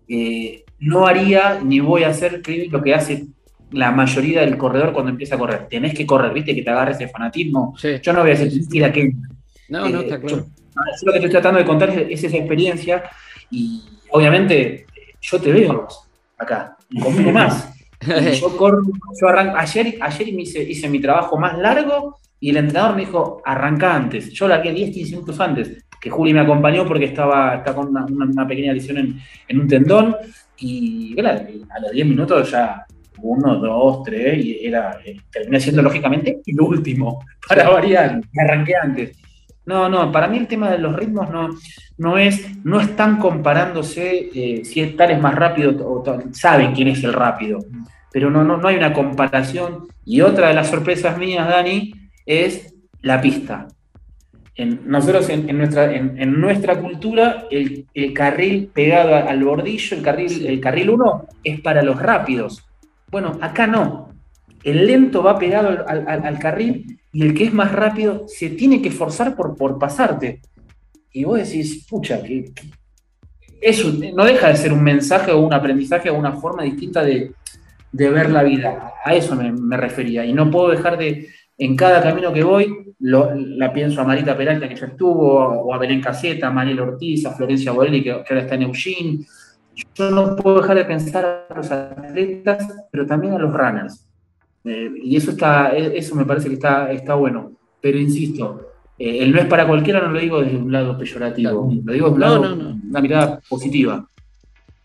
[0.09, 3.27] eh, no haría ni voy a hacer lo que hace
[3.73, 5.67] la mayoría del corredor cuando empieza a correr.
[5.69, 7.75] Tenés que correr, viste, que te agarres ese fanatismo.
[8.03, 9.13] Yo no voy a decir ir que.
[9.69, 10.47] No, no, eh, está claro.
[11.03, 13.05] lo que estoy tratando de contar es, esa experiencia
[13.51, 14.87] y obviamente
[15.21, 15.89] yo te veo
[16.37, 17.75] acá, conmigo más.
[18.41, 18.83] yo corro,
[19.21, 19.57] yo arranco.
[19.57, 24.31] Ayer, ayer hice, hice mi trabajo más largo y el entrenador me dijo, arranca antes.
[24.33, 28.73] Yo largué 10, 15 minutos antes, que Juli me acompañó porque estaba, con una, pequeña
[28.73, 30.17] lesión en, en, un tendón.
[30.57, 32.87] Y claro, a los 10 minutos ya
[33.23, 38.75] uno, dos, tres, y era, eh, terminé siendo lógicamente el último, para variar, me arranqué
[38.77, 39.17] antes.
[39.69, 41.51] No, no, para mí el tema de los ritmos no,
[41.99, 46.03] no es, no están comparándose eh, si tal es más rápido o
[46.33, 47.59] saben quién es el rápido,
[48.11, 49.87] pero no, no, no hay una comparación.
[50.07, 51.93] Y otra de las sorpresas mías, Dani,
[52.25, 53.69] es la pista.
[54.57, 60.89] nosotros en, nuestra, en, nuestra cultura, el, carril pegado al bordillo, el carril, el carril
[60.89, 62.67] 1, es para los rápidos.
[63.11, 64.15] Bueno, acá no.
[64.63, 68.89] El lento va pegado al, carril y el que es más rápido se tiene que
[68.89, 70.41] esforzar por, por pasarte.
[71.13, 72.53] Y vos decís, pucha, que,
[73.61, 77.33] eso no deja de ser un mensaje o un aprendizaje o una forma distinta de,
[77.93, 78.93] ver la vida.
[79.05, 80.25] A eso me, refería.
[80.25, 84.69] Y no puedo dejar de, en cada camino que voy, la pienso a Marita Peralta,
[84.69, 88.41] que ya estuvo, o a Belén Caseta, a Mariel Ortiz, a Florencia Borelli, que, ahora
[88.41, 89.19] está en Eugene.
[89.95, 94.08] Yo no puedo dejar de pensar a los atletas, pero también a los runners.
[94.69, 97.53] Eh, y eso, está, eso me parece que está, está bueno.
[97.81, 101.73] Pero insisto, eh, el no es para cualquiera no lo digo desde un lado peyorativo,
[101.85, 104.07] lo digo desde una mirada positiva.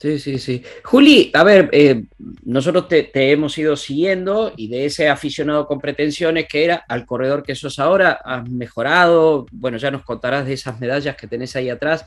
[0.04, 0.62] Sí, sí, sí.
[0.84, 2.04] Juli, a ver, eh,
[2.44, 7.42] nosotros te, hemos ido siguiendo y de ese aficionado con pretensiones que era al corredor
[7.42, 11.70] que sos ahora, has mejorado, bueno, ya nos contarás de esas medallas que tenés ahí
[11.70, 12.06] atrás,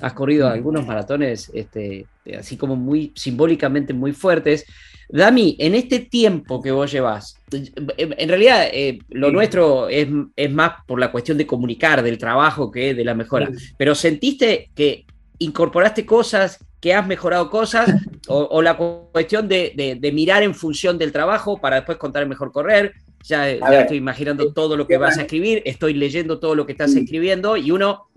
[0.00, 4.66] has corrido algunos maratones, este, así como muy simbólicamente muy fuertes.
[5.08, 10.06] Dami, en este tiempo que vos llevas, en realidad eh, lo nuestro es,
[10.50, 15.06] más por la cuestión de comunicar, del trabajo que de la mejora, pero ¿sentiste que
[15.38, 17.90] incorporaste cosas, que has mejorado cosas,
[18.28, 22.92] o, la cuestión de, mirar en función del trabajo para después contar el mejor correr?
[23.24, 26.94] Ya, estoy imaginando todo lo que vas a escribir, estoy leyendo todo lo que estás
[26.94, 28.08] escribiendo y uno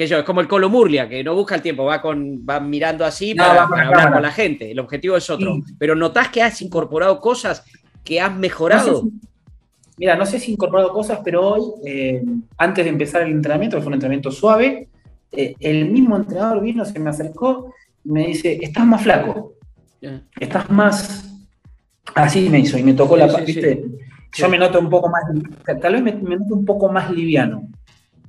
[0.00, 2.58] que yo, es como el Colo Murlia, que no busca el tiempo, va, con, va
[2.58, 4.70] mirando así para, hablar con la gente.
[4.70, 5.60] El objetivo es otro.
[5.78, 7.62] Pero notás que has incorporado cosas
[8.02, 9.10] que has mejorado.
[9.98, 12.24] mira, no sé si he incorporado cosas, pero hoy, eh,
[12.56, 14.88] antes de empezar el entrenamiento, que fue un entrenamiento suave,
[15.32, 19.52] eh, el mismo entrenador vino, se me acercó y me dice, estás más flaco,
[20.40, 21.30] estás más...
[22.14, 23.26] Así me hizo y me tocó la...
[23.26, 23.84] ¿viste?
[24.32, 25.24] Yo me noto un poco más,
[25.78, 27.68] tal vez me noto un poco más liviano.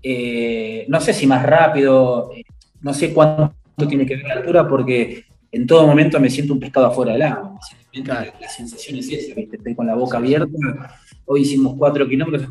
[0.04, 2.44] Eh, no sé si más rápido, eh,
[2.82, 3.54] no sé cuánto
[3.88, 7.22] tiene que ver la altura, porque en todo momento me siento un pescado afuera del
[7.24, 7.60] agua.
[7.94, 10.98] La, sensación es esa, estoy con la boca abierta.
[11.26, 12.48] Hoy hicimos cuatro kilómetros,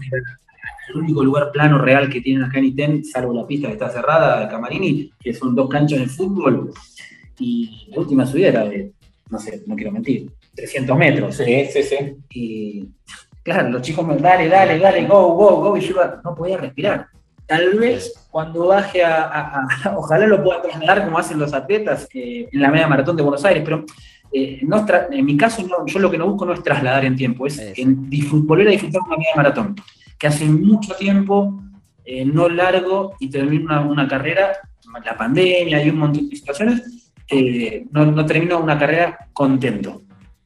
[0.90, 3.88] el único lugar plano real que tienen acá en Iten, salvo la pista que está
[3.88, 6.72] cerrada de Camarini, que son dos canchas de fútbol.
[7.38, 8.92] Y la última subida era de,
[9.30, 11.36] no sé, no quiero mentir, 300 metros.
[11.36, 11.96] Sí, sí, sí.
[12.30, 12.88] Y
[13.42, 17.06] claro, los chicos me, dale, dale, dale, go, go, go, y yo no podía respirar.
[17.50, 22.62] Tal vez cuando baje a, ojalá lo pueda trasladar como hacen los atletas eh, en
[22.62, 23.84] la media maratón de Buenos Aires, pero
[24.32, 24.60] eh,
[25.10, 27.60] en mi caso yo lo que no busco no es trasladar en tiempo, es
[28.30, 29.74] volver a disfrutar una media maratón,
[30.16, 31.60] que hace mucho tiempo,
[32.04, 34.52] eh, no largo, y termino una, carrera,
[35.04, 37.12] la pandemia y un montón de situaciones,
[37.90, 40.02] no, no termino una carrera contento,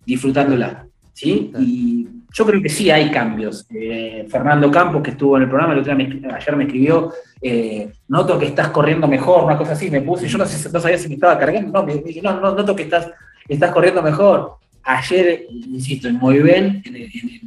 [0.06, 0.86] disfrutándola.
[1.12, 1.52] ¿sí?
[1.58, 3.64] Y yo creo que sí hay cambios.
[3.70, 8.46] Eh, Fernando Campos, que estuvo en el programa, el ayer me escribió, eh, noto que
[8.46, 11.70] estás corriendo mejor, una cosa así, me puse, yo no, sabía si me estaba cargando,
[11.70, 13.08] no, me dije, no, no, noto que estás,
[13.48, 14.56] estás corriendo mejor.
[14.82, 16.82] Ayer, insisto, en Moiven,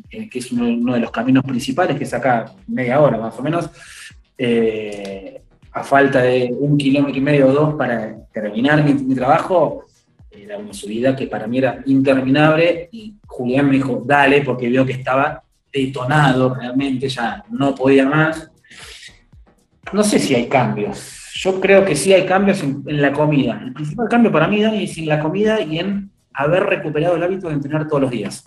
[0.09, 3.69] en, que es uno, de los caminos principales, que saca media hora más o menos,
[4.37, 5.41] eh,
[5.73, 9.86] a falta de un kilómetro y medio o dos para terminar mi trabajo,
[10.47, 14.85] era una subida que para mí era interminable y Julián me dijo, dale, porque vio
[14.85, 18.49] que estaba detonado realmente, ya no podía más.
[19.91, 21.31] No sé si hay cambios.
[21.35, 23.61] Yo creo que sí hay cambios en, la comida.
[23.61, 27.23] El principal cambio para mí, Dani, es en la comida y en haber recuperado el
[27.23, 28.45] hábito de entrenar todos los días.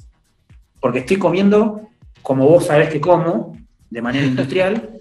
[0.81, 1.83] Porque estoy comiendo
[2.23, 3.59] como vos sabés que como,
[3.91, 5.01] de manera industrial.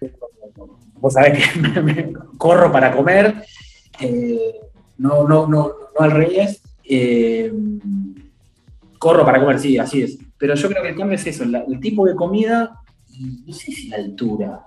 [0.94, 3.44] vos sabés que corro para comer.
[4.00, 4.52] Eh,
[4.98, 6.60] no, no, no, no al Reyes.
[6.84, 7.52] Eh,
[8.98, 10.18] corro para comer, sí, así es.
[10.36, 12.80] Pero yo creo que el cambio es eso, el tipo de comida
[13.12, 14.60] y no sé si la altura.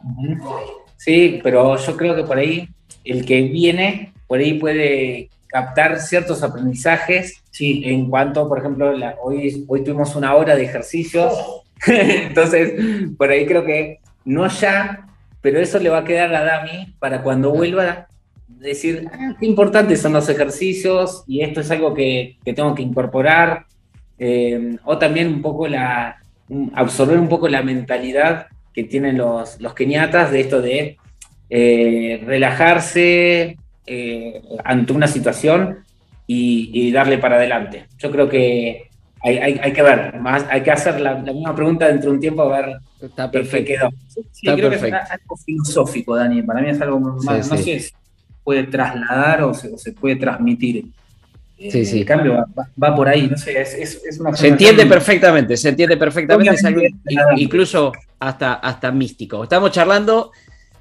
[0.98, 2.68] Sí, pero yo creo que por ahí
[3.04, 7.82] el que viene, por ahí puede captar ciertos aprendizajes sí.
[7.86, 11.34] en cuanto, por ejemplo, hoy, hoy tuvimos una hora de ejercicios,
[11.88, 12.74] entonces
[13.18, 15.08] por ahí creo que no ya,
[15.42, 18.08] pero eso le va a quedar a Dami para cuando vuelva
[18.60, 23.66] decir, ah, qué importantes son los ejercicios y esto es algo que, tengo que incorporar,
[24.20, 26.22] eh, o también un poco la,
[26.74, 30.98] absorber un poco la mentalidad que tienen los, los keniatas de esto de
[31.50, 35.80] eh, relajarse eh, ante una situación
[36.28, 37.88] y, darle para adelante.
[37.98, 38.88] Yo creo que
[39.22, 42.62] hay, que ver, más, hay que hacer la, misma pregunta dentro de un tiempo a
[42.62, 43.68] ver Está perfecto.
[43.68, 43.90] qué quedó.
[44.32, 46.42] Sí, creo que es algo filosófico, Dani.
[46.44, 47.92] Para mí es algo más, no sé,
[48.44, 50.86] puede trasladar o se, puede transmitir.
[51.58, 52.00] Sí, sí.
[52.00, 52.44] El cambio
[52.82, 56.56] va, por ahí, no sé, es, una Se entiende perfectamente, se entiende perfectamente,
[57.38, 59.44] incluso hasta, hasta místico.
[59.44, 60.32] Estamos charlando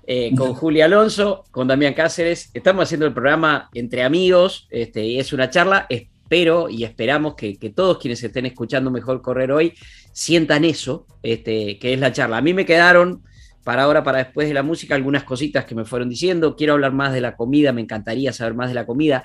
[0.07, 5.21] eh, con Julia Alonso, con Damián Cáceres, estamos haciendo el programa entre amigos, este, y
[5.21, 9.75] es una charla, espero y esperamos que, todos quienes estén escuchando Mejor Correr hoy
[10.13, 12.39] sientan eso, este, que es la charla.
[12.39, 13.23] A mí me quedaron
[13.65, 16.57] para ahora, para después de la música, algunas cositas que me fueron diciendo.
[16.57, 19.23] Quiero hablar más de la comida, me encantaría saber más de la comida.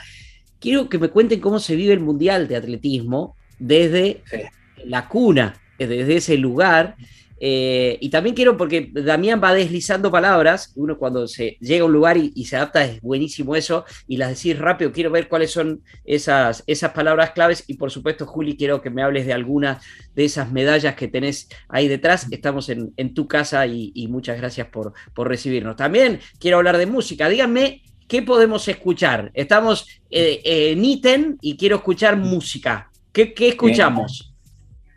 [0.59, 4.23] Quiero que me cuenten cómo se vive el Mundial de Atletismo desde
[4.85, 6.95] la cuna, desde ese lugar.
[7.39, 11.93] Eh, y también quiero, porque Damián va deslizando palabras, uno cuando se llega a un
[11.93, 15.81] lugar y, se adapta es buenísimo eso, y las decís rápido, quiero ver cuáles son
[16.05, 19.81] esas, esas palabras claves, y por supuesto, Juli, quiero que me hables de alguna
[20.15, 24.93] de esas medallas que tenés ahí detrás, estamos en, tu casa y, muchas gracias por,
[25.13, 25.75] por recibirnos.
[25.75, 29.31] También quiero hablar de música, díganme ¿qué podemos escuchar?
[29.33, 32.91] Estamos eh, en ítem y quiero escuchar música.
[33.11, 34.34] ¿Qué, escuchamos?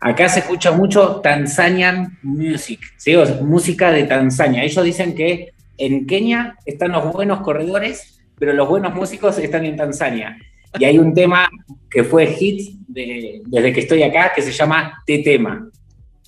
[0.01, 3.15] Acá se escucha mucho Tanzanian Music, ¿sí?
[3.41, 4.63] música de Tanzania.
[4.63, 9.75] Ellos dicen que en Kenia están los buenos corredores, pero los buenos músicos están en
[9.75, 10.37] Tanzania.
[10.79, 11.49] Y hay un tema
[11.89, 15.69] que fue hit desde que estoy acá que se llama De Tema.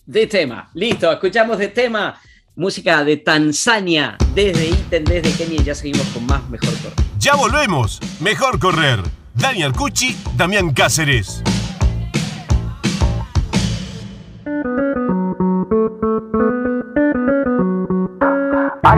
[0.06, 2.20] De Tema, listo, escuchamos De Tema
[2.56, 7.06] música de Tanzania, desde Iten, desde Kenia, y ya seguimos con más Mejor Correr.
[7.18, 9.00] Ya volvemos, Mejor Correr.
[9.34, 11.42] Daniel Cucci, Damián Cáceres.
[15.72, 15.78] Ay,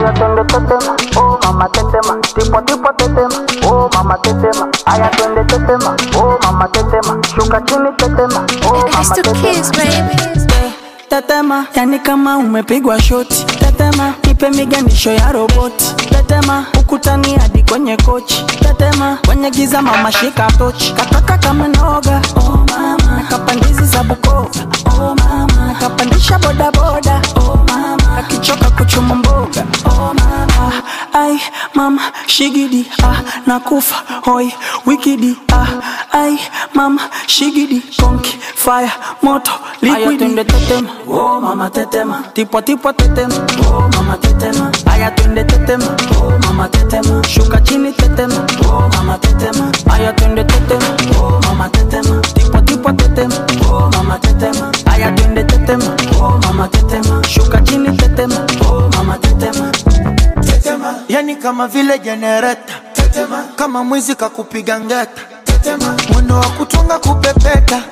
[0.02, 3.28] atiende este tema, oh mamá te tema, tipo tipo te tema,
[3.70, 8.08] oh mamá te tema, ay atiende este tema, oh mamá te tema, shuka chini te
[8.08, 9.38] tema, oh mamá te tema.
[11.08, 13.44] Tetema, yani kama umepigwa shoti.
[13.46, 15.94] Tetema, nipe miganisho ya roboti.
[15.96, 16.23] Tetema,
[16.80, 18.44] ukutani hadi kwenye kochi.
[18.60, 20.92] Tetema, kwenye giza mama shika tochi.
[20.92, 23.16] Kataka kama noga, oh mama.
[23.16, 24.48] Nakapandizi za Bukoba,
[24.98, 25.66] oh mama.
[25.66, 27.73] Nakapandisha boda boda, oh mama.
[28.18, 30.72] Akichoka kuchuma mboga, oh mama.
[31.12, 31.40] Ai,
[31.74, 34.52] mama, shigidi, ah, nakufa, hoi,
[34.86, 35.66] wikidi, ah.
[36.12, 36.38] Ai,
[36.74, 38.90] mama, shigidi, konki, fire,
[39.22, 40.24] moto, liquidi.
[40.24, 42.22] Aya tetema, oh mama tetema.
[42.34, 43.34] Tipo tipo tetema,
[43.68, 44.70] oh mama tetema.
[44.86, 47.22] Aya twende tetema, oh mama tetema.
[47.28, 49.72] Shuka chini tetema, oh mama tetema.
[49.92, 52.20] Aya twende tetema, oh mama tetema.
[52.34, 53.34] Tipo tipo tetema,
[53.70, 54.72] oh mama tetema.
[54.86, 57.22] Aya twende tetema, oh mama tetema.
[57.28, 57.73] Shuka chini
[61.14, 62.74] yani kama vile jenereta.
[62.92, 65.22] Tetema, kama mwizi kakupiga ngeta.
[65.44, 67.82] Tetema, mwendo wa kutunga kupepeta.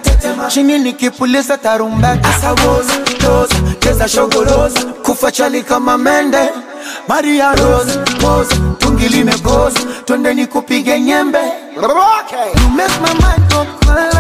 [0.49, 2.29] Chini nikipuliza tarumbeta.
[2.29, 6.49] Asawoza toza cheza shogoroza kufa chali kama mende.
[7.09, 11.39] Maria Rose pose tungi limegoza twende nikupige nyembe.
[11.77, 12.63] Okay.
[12.63, 14.12] You make my mind go kolo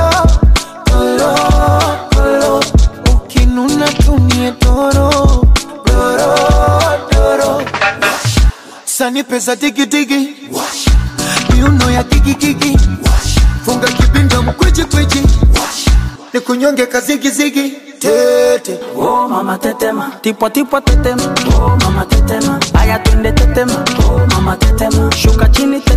[9.33, 10.37] pesa digi digi
[11.55, 12.79] miuno ya kiki
[13.65, 15.23] funga kibinda mkwichi kwichi
[16.33, 18.79] nikunyonge kazigizigi tete.
[18.97, 20.13] Oh mama tetema.
[20.21, 21.23] Tipo tipo tetema.
[21.57, 22.61] Oh mama tetema.
[22.75, 23.85] Aya twende tetema.
[24.09, 25.13] Oh mama tetema.
[25.17, 25.92] Shuka chini tetema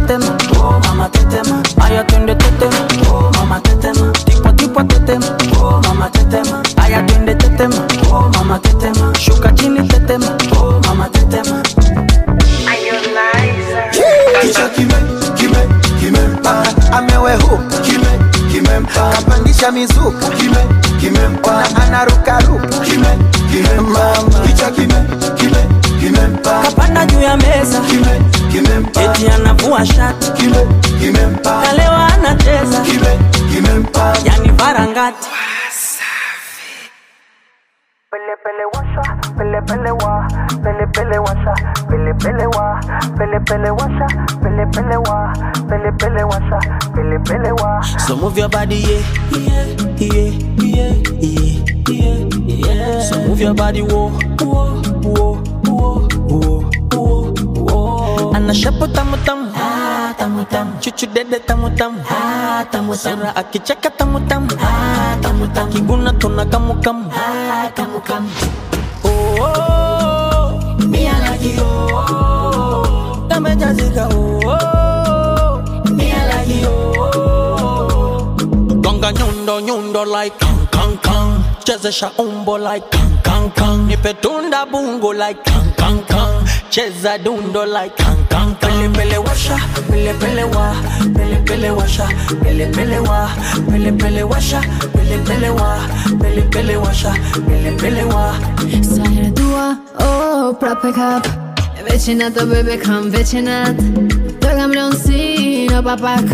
[29.76, 30.32] anavua shati.
[30.32, 30.66] Kime
[31.00, 32.82] kimempa kalewa anacheza.
[32.82, 33.20] Kime
[33.54, 35.28] kimempa yani varangati.
[38.12, 40.28] Pele pele washa, pele pele wa,
[40.64, 41.54] pele pele washa,
[41.90, 42.80] pele pele wa,
[43.18, 44.08] pele pele washa,
[44.44, 45.34] pele pele wa,
[45.70, 46.60] pele pele washa,
[46.96, 47.82] pele pele wa.
[48.08, 49.66] So move your body, yeah, yeah,
[49.98, 50.94] yeah, yeah,
[51.90, 53.02] yeah, yeah.
[53.02, 54.10] So move your body, whoa,
[54.40, 58.32] whoa, whoa, whoa, whoa, whoa, whoa.
[58.94, 59.35] Tamu tamu,
[60.46, 60.72] tamu tamu.
[60.82, 63.22] Chuchu dede tamu tamu, ah tamu tamu.
[63.22, 65.72] Sura akicheka tamu tamu, ah tamu tamu.
[65.72, 68.30] Kibuna tuna kamu kamu, ah kamu kamu.
[69.04, 71.62] Oh, oh, me I like you.
[71.62, 73.28] Oh, oh.
[73.30, 75.92] Dame jazika, oh, oh.
[75.92, 76.70] me I like you.
[76.70, 78.36] Oh, oh.
[78.82, 81.44] Gonga nyundo nyundo like kang kang kang.
[81.66, 83.88] Chezesha umbo like kang kang kang.
[83.88, 86.46] Nipe tunda bungo like kang kang kang.
[86.70, 88.15] Cheza dundo like kang.
[88.76, 89.58] Pele pele washa,
[89.88, 90.76] pele pele wa,
[91.16, 92.08] pele pele washa,
[92.44, 93.30] pele pele wa,
[93.70, 94.60] pele pele washa,
[94.92, 95.80] pele pele wa,
[96.20, 97.14] pele pele washa,
[97.48, 98.36] pele pele wa.
[98.84, 101.32] Sajrë dua, oh, prapë kap.
[101.88, 103.80] Vecinat, oh bebe, kam vecinat
[104.44, 105.24] Të kam lënë si
[105.72, 106.28] në papak.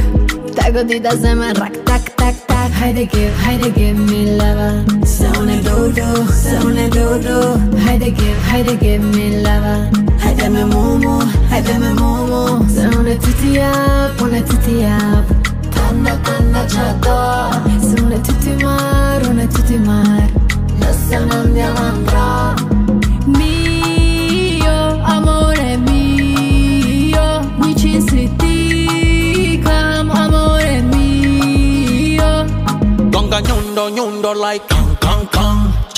[0.57, 2.73] Ta godita zemën rak, tak, tak, tak.
[2.81, 4.71] Hajde give, hajde give me lava.
[5.05, 7.41] Se unë e do do, se unë e do do
[7.85, 10.10] Hajde give, hajde give me lava
[10.41, 12.65] Haipeme mumu, haipeme mumu.
[12.73, 15.25] Sen ona titi yap, ona titi yap
[15.69, 17.17] Tanda tanda chato.
[17.79, 20.29] Sen ona titi mar, ona titi mar.
[20.79, 21.97] Nasıl non yalan
[23.37, 24.79] Mio,
[25.13, 27.27] amore mio.
[27.59, 32.31] Mi ci siticam, amore mio.
[33.13, 34.65] Gonga nyundo nyundo like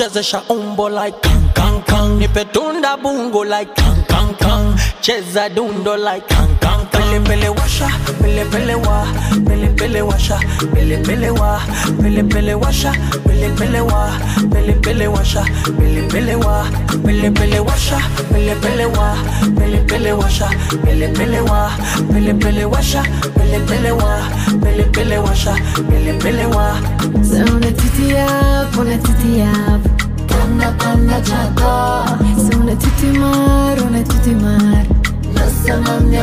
[0.04, 2.20] Chezesha umbo like kang kang kang.
[2.20, 4.76] Nipe tunda bungo like kang kang kang.
[5.02, 7.24] Cheza dundo like kang kang kang.
[7.24, 7.88] Pele pele washa,
[8.20, 9.06] pele pele wa,
[9.48, 10.38] pele pele washa,
[10.74, 11.60] pele pele wa,
[12.02, 12.92] pele pele washa,
[13.24, 14.20] pele pele wa,
[14.52, 15.46] pele pele washa,
[15.78, 16.66] pele pele wa,
[17.06, 17.98] pele pele washa,
[18.34, 19.16] pele pele wa,
[19.56, 20.50] pele pele washa,
[20.84, 21.70] pele pele wa,
[22.12, 23.04] pele pele washa,
[23.36, 24.30] pele pele wa,
[24.62, 25.54] pele pele washa,
[25.88, 26.82] pele pele wa.
[27.24, 27.74] Se unë e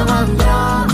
[0.04, 0.86] mar, mar.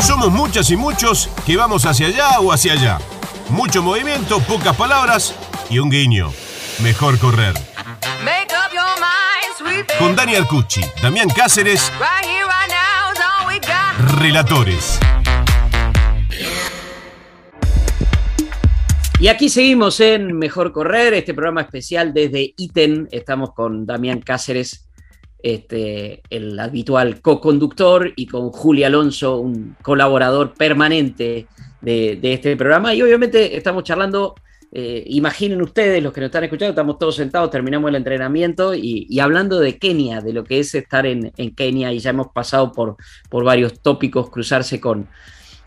[0.00, 2.98] Somos muchas y muchos que vamos hacia allá o hacia allá.
[3.48, 5.34] Mucho movimiento, pocas palabras
[5.70, 6.32] y un guiño.
[6.80, 7.54] Mejor correr.
[8.24, 12.32] Make up your mind, sweet Con Dani Arcucci, Damián Cáceres, Right
[19.22, 23.06] Y aquí seguimos en Mejor Correr, este programa especial desde ITEN.
[23.12, 24.88] Estamos con Damián Cáceres,
[25.40, 31.46] este, el habitual co-conductor, y con Julia Alonso, un colaborador permanente
[31.80, 32.96] de, este programa.
[32.96, 34.34] Y obviamente estamos charlando,
[34.72, 39.06] eh, imaginen ustedes, los que nos están escuchando, estamos todos sentados, terminamos el entrenamiento y,
[39.08, 42.32] y hablando de Kenia, de lo que es estar en, en Kenia, y ya hemos
[42.34, 42.96] pasado por,
[43.30, 45.06] por varios tópicos, cruzarse con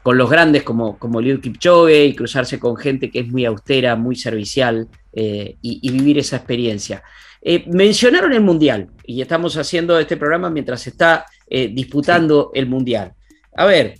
[0.06, 3.96] con los grandes como, como Liu Kipchoge y cruzarse con gente que es muy austera,
[3.96, 7.02] muy servicial eh, y, y, vivir esa experiencia.
[7.42, 12.68] Eh, mencionaron el Mundial y estamos haciendo este programa mientras se está eh, disputando el
[12.68, 13.14] Mundial.
[13.58, 13.96] A ver,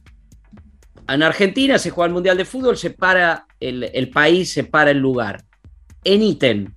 [1.08, 4.92] en Argentina se juega el Mundial de Fútbol, se para el, el país, se para
[4.92, 5.44] el lugar.
[6.04, 6.72] En ítem,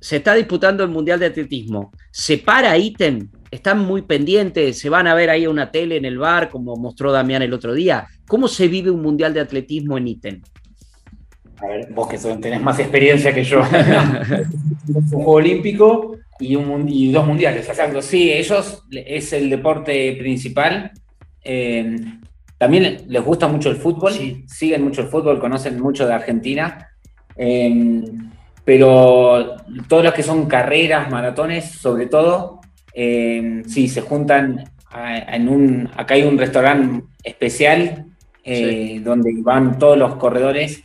[0.00, 5.06] se está disputando el Mundial de Atletismo, se para ítem, están muy pendientes, se van
[5.06, 8.06] a ver ahí a una tele en el bar, como mostró Damián el otro día.
[8.26, 10.42] ¿Cómo se vive un mundial de atletismo en ítem?
[11.56, 13.60] A ver, vos que tenés más experiencia que yo.
[14.94, 17.68] un juego olímpico y, un, mun- y dos mundiales.
[17.68, 20.92] Exacto, sí, ellos es el deporte principal.
[21.42, 21.96] Eh,
[22.58, 24.12] también les gusta mucho el fútbol,
[24.46, 26.88] siguen mucho el fútbol, conocen mucho de Argentina.
[27.36, 28.04] Eh,
[28.78, 29.56] pero
[29.88, 32.60] todos los que son carreras, maratones, sobre todo,
[32.92, 35.88] eh, sí, se juntan a- en un.
[35.96, 38.04] Acá hay un restaurante especial
[38.44, 40.84] eh, donde van todos los corredores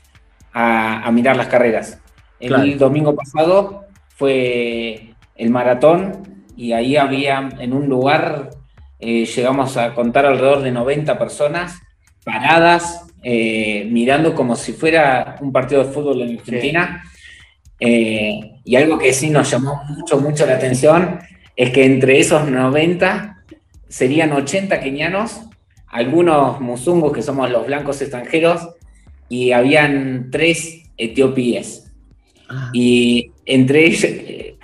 [0.53, 1.99] a, a mirar las carreras.
[2.39, 2.77] El Claro.
[2.77, 3.83] domingo pasado
[4.15, 8.49] fue el maratón y ahí había en un lugar,
[8.99, 11.81] eh, llegamos a contar alrededor de 90 personas
[12.23, 17.03] paradas, eh, mirando como si fuera un partido de fútbol en Argentina.
[17.79, 21.19] Eh, y algo que sí nos llamó mucho, mucho la atención
[21.55, 23.43] es que entre esos 90
[23.87, 25.41] serían 80 kenianos,
[25.87, 28.69] algunos musungus que somos los blancos extranjeros,
[29.29, 31.91] y habían tres etiopíes.
[32.49, 34.57] Ah, Y entre ellos, eh,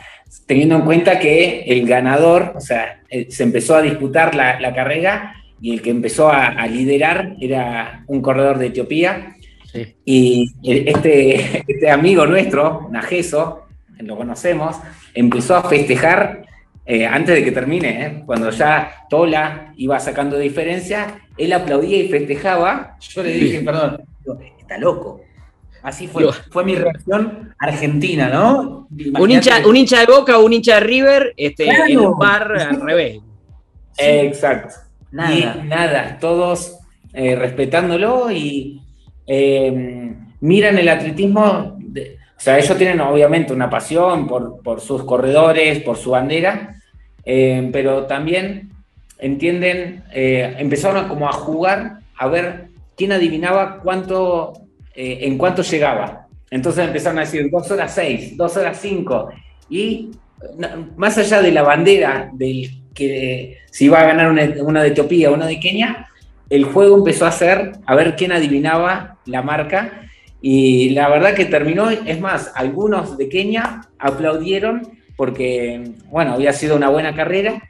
[0.46, 4.74] teniendo en cuenta que el ganador, o sea, eh, se empezó a disputar la, la
[4.74, 9.36] carrera y el que empezó a, a liderar era un corredor de Etiopía.
[9.72, 9.96] Sí.
[10.06, 13.66] Y el- este, este amigo nuestro, Najeso,
[14.00, 14.78] lo conocemos,
[15.14, 16.44] empezó a festejar
[16.86, 18.24] eh, antes de que termine, ¿eh?
[18.26, 22.98] cuando ya Tola iba sacando diferencia, él aplaudía y festejaba.
[23.00, 24.02] Yo le dije, perdón,
[24.60, 25.22] está loco.
[25.84, 26.24] Así fue.
[26.24, 28.88] Yo- Fue mi reacción argentina, ¿no?
[29.20, 31.86] Un hincha, un hincha de Boca o un hincha de River este, Claro.
[31.88, 33.20] en un bar al revés.
[33.98, 34.76] Exacto.
[35.12, 35.34] Nada.
[35.64, 36.78] Y nada, todos
[37.14, 38.82] eh, respetándolo y
[39.32, 40.12] eh,
[40.42, 41.76] miran el atletismo.
[41.78, 46.76] de- o sea, ellos tienen obviamente una pasión por, por sus corredores, por su bandera,
[47.26, 48.70] eh, pero también
[49.20, 54.54] entienden, eh, empezaron como a jugar a ver quién adivinaba cuánto,
[54.96, 56.28] eh, en cuánto llegaba.
[56.50, 59.30] Entonces empezaron a decir 2 horas 6, 2 horas 5,
[59.70, 60.12] y
[60.96, 65.30] más allá de la bandera del que si iba a ganar una, una de Etiopía
[65.30, 66.08] o una de Kenia,
[66.50, 70.10] el juego empezó a ser a ver quién adivinaba la marca
[70.42, 76.78] y la verdad que terminó, es más, algunos de Kenia aplaudieron porque, bueno, había sido
[76.78, 77.62] una buena carrera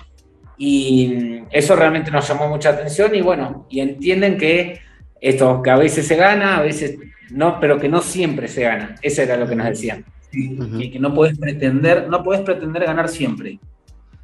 [0.58, 4.80] y eso realmente nos llamó mucha atención y bueno, y entienden que
[5.20, 7.00] esto, que a veces se gana, a veces
[7.32, 8.96] no, pero que no siempre se gana.
[9.02, 10.06] Eso era lo que nos decían.
[10.32, 13.60] que, no puedes pretender, no puedes pretender ganar siempre.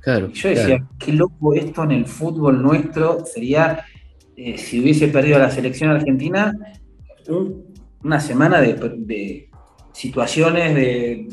[0.02, 0.30] Claro.
[0.32, 3.86] yo decía, qué loco esto en el fútbol nuestro sería
[4.38, 6.54] eh, si hubiese perdido la selección argentina,
[8.04, 9.50] una semana de,
[9.94, 11.28] situaciones de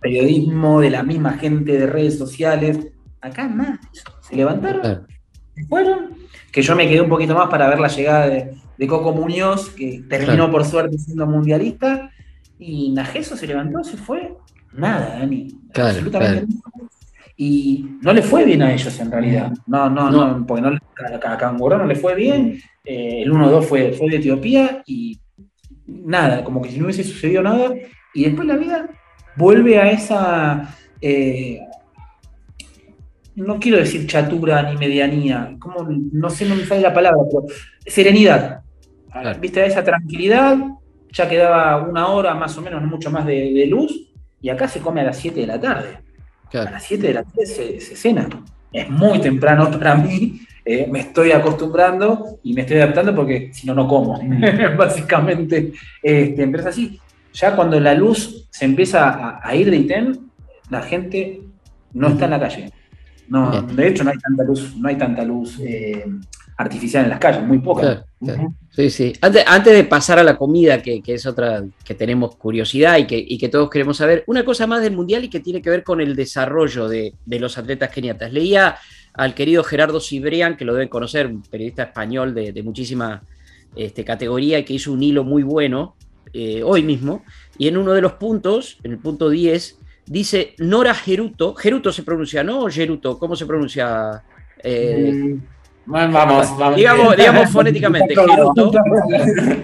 [0.00, 2.78] periodismo, de la misma gente de redes sociales.
[3.20, 3.78] Acá más,
[4.20, 5.06] se levantaron,
[5.54, 6.16] se fueron,
[6.52, 8.56] que yo me quedé un poquito más para ver la llegada de,
[8.88, 12.10] Coco Muñoz, que terminó por suerte siendo mundialista,
[12.58, 14.34] y Najeso se levantó, se fue.
[14.72, 15.48] Nada, Dani.
[15.74, 16.90] absolutamente nada.
[17.42, 19.50] Y no le fue bien a ellos en realidad.
[19.66, 20.76] No, no, no, porque no,
[21.24, 22.60] a Cangurá no le fue bien.
[22.84, 25.18] Eh, el 1-2 fue, fue de Etiopía y
[25.86, 27.72] nada, como que si no hubiese sucedido nada.
[28.12, 28.90] Y después la vida
[29.36, 30.76] vuelve a esa.
[31.00, 31.60] Eh,
[33.36, 37.46] no quiero decir chatura ni medianía, como, no sé, no me sale la palabra, pero
[37.86, 38.60] serenidad.
[39.40, 40.58] Viste, esa tranquilidad,
[41.10, 44.12] ya quedaba una hora más o menos, no mucho más de, de luz,
[44.42, 46.09] y acá se come a las 7 de la tarde.
[46.52, 48.28] A las 7 de la tarde se, cena.
[48.72, 53.66] Es muy temprano para mí, eh, me estoy acostumbrando y me estoy adaptando porque si
[53.66, 54.20] no, no como.
[54.76, 55.72] Básicamente,
[56.02, 57.00] este, empieza así.
[57.32, 60.30] Ya cuando la luz se empieza a, ir de ITEN,
[60.68, 61.40] la gente
[61.92, 62.72] no está en la calle.
[63.28, 66.04] No, de hecho, no hay tanta luz, no hay tanta luz eh,
[66.56, 68.04] artificial en las calles, muy poca.
[68.70, 69.12] Sí, sí.
[69.20, 73.68] Antes, de pasar a la comida, que, es otra que tenemos curiosidad y que, todos
[73.68, 76.88] queremos saber, una cosa más del Mundial y que tiene que ver con el desarrollo
[76.88, 78.32] de, los atletas keniatas.
[78.32, 78.76] Leía
[79.12, 83.22] al querido Gerardo Cibrián, que lo deben conocer, un periodista español de, muchísima
[83.74, 85.96] este, categoría y que hizo un hilo muy bueno
[86.32, 87.24] eh, hoy mismo,
[87.58, 92.04] y en uno de los puntos, en el punto 10, dice Nora Geruto, Geruto se
[92.04, 92.66] pronuncia, ¿no?
[92.68, 94.22] Geruto, ¿cómo se pronuncia?
[94.62, 95.42] Eh, mm.
[95.90, 96.76] Vamos, vamos.
[96.76, 98.14] Digamos, fonéticamente,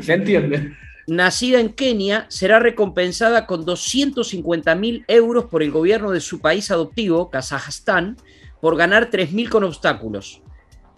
[0.01, 0.77] Se entiende.
[1.07, 6.73] Nacida en Kenia, será recompensada con 250 mil euros por el gobierno de su país
[6.73, 8.17] adoptivo, Kazajstán,
[8.61, 10.43] por ganar 3.000 con obstáculos.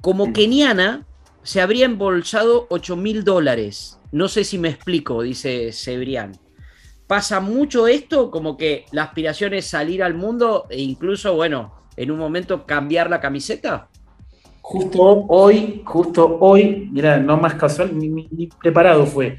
[0.01, 1.07] Como keniana,
[1.43, 3.99] se habría embolsado 8 mil dólares.
[4.11, 6.39] No sé si me explico, dice Cebrián.
[7.07, 8.31] ¿Pasa mucho esto?
[8.31, 13.11] Como que la aspiración es salir al mundo e incluso, bueno, en un momento cambiar
[13.11, 13.89] la camiseta?
[14.71, 19.39] Justo hoy, justo hoy, mira, no más casual, ni, preparado fue.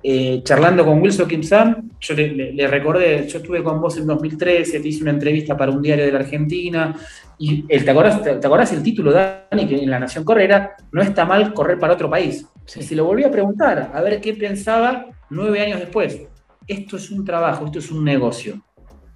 [0.00, 4.78] Eh, charlando con Wilson Kim Sam, yo le, recordé, yo estuve con vos en 2013,
[4.78, 6.94] te hice una entrevista para un diario de la Argentina,
[7.40, 11.52] y el, ¿te, acordás, el título, Dani, que en La Nación Correra no está mal
[11.52, 12.46] correr para otro país?
[12.76, 16.22] Y se lo volví a preguntar, a ver qué pensaba nueve años después.
[16.68, 18.62] Esto es un trabajo, esto es un negocio.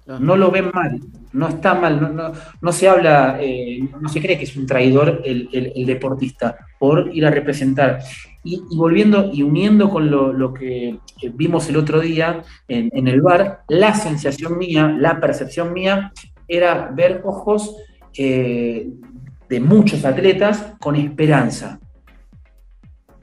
[0.05, 0.99] No lo ven mal,
[1.31, 5.85] no está mal, no, se habla, eh, no se cree que es un traidor el,
[5.85, 7.99] deportista por ir a representar.
[8.43, 10.99] Y, volviendo y uniendo con lo, que
[11.35, 16.11] vimos el otro día en, el bar, la sensación mía, la percepción mía,
[16.49, 17.73] era ver ojos
[18.17, 18.89] eh,
[19.47, 21.79] de muchos atletas con esperanza.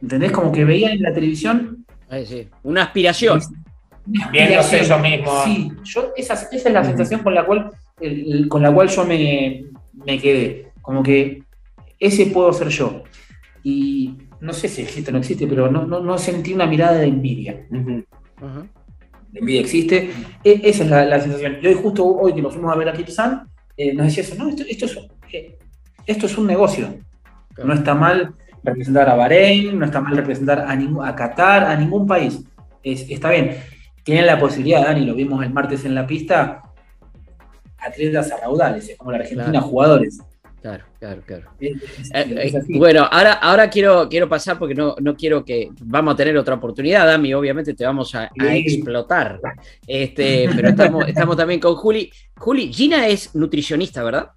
[0.01, 0.33] ¿Entendés?
[0.33, 1.85] Como que veían en la televisión.
[2.62, 3.41] Una aspiración
[4.07, 5.44] viéndose eso mismo.
[5.44, 7.70] Sí, yo, esa, es la sensación con la cual,
[8.48, 9.64] con la cual yo me,
[10.07, 10.72] quedé.
[10.80, 11.42] Como que
[11.98, 13.03] ese puedo ser yo.
[13.62, 17.07] Y no sé si existe o no existe, pero no, no, sentí una mirada de
[17.07, 17.66] envidia.
[17.70, 20.11] La envidia existe.
[20.42, 21.59] E, esa es la, sensación.
[21.62, 23.46] Y hoy, justo hoy que nos fuimos a ver a Kipsan,
[23.76, 24.98] eh, nos decía eso, no, esto, es,
[25.32, 25.59] eh,
[26.07, 26.94] esto es un negocio.
[27.62, 32.07] No está mal representar a Bahrein, no está mal representar a, a Qatar, a ningún
[32.07, 32.42] país.
[32.82, 33.57] está bien
[34.11, 36.62] tienen la posibilidad, Dani, lo vimos el martes en la pista,
[37.78, 40.18] atletas a raudales, como la Argentina, jugadores.
[40.61, 41.50] Claro, claro, claro.
[41.61, 41.74] Eh,
[42.12, 45.70] eh, bueno, ahora, ahora quiero, quiero pasar porque no, no quiero que.
[45.84, 47.32] Vamos a tener otra oportunidad, Dami.
[47.32, 49.38] Obviamente te vamos a, explotar.
[49.86, 52.12] Este, pero estamos, estamos también con Juli.
[52.36, 54.30] Juli, Gina es nutricionista, ¿verdad?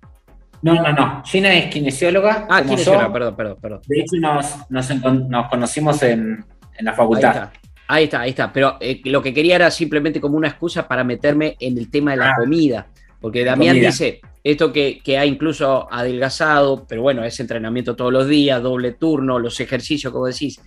[0.62, 1.24] No, no, no.
[1.26, 2.46] Gina es kinesióloga.
[2.48, 3.82] Ah, kinesióloga, perdón, perdón, perdón.
[3.88, 6.46] De hecho, nos, nos, conocimos en,
[6.78, 7.50] en, la facultad.
[7.88, 8.52] Ahí está, ahí está.
[8.52, 12.12] Pero eh, lo que quería era simplemente como una excusa para meterme en el tema
[12.12, 12.36] de la ah.
[12.38, 12.88] comida.
[13.20, 18.62] Porque Damián dice, esto que, ha incluso adelgazado, pero bueno, es entrenamiento todos los días,
[18.62, 20.60] doble turno, los ejercicios, como decís.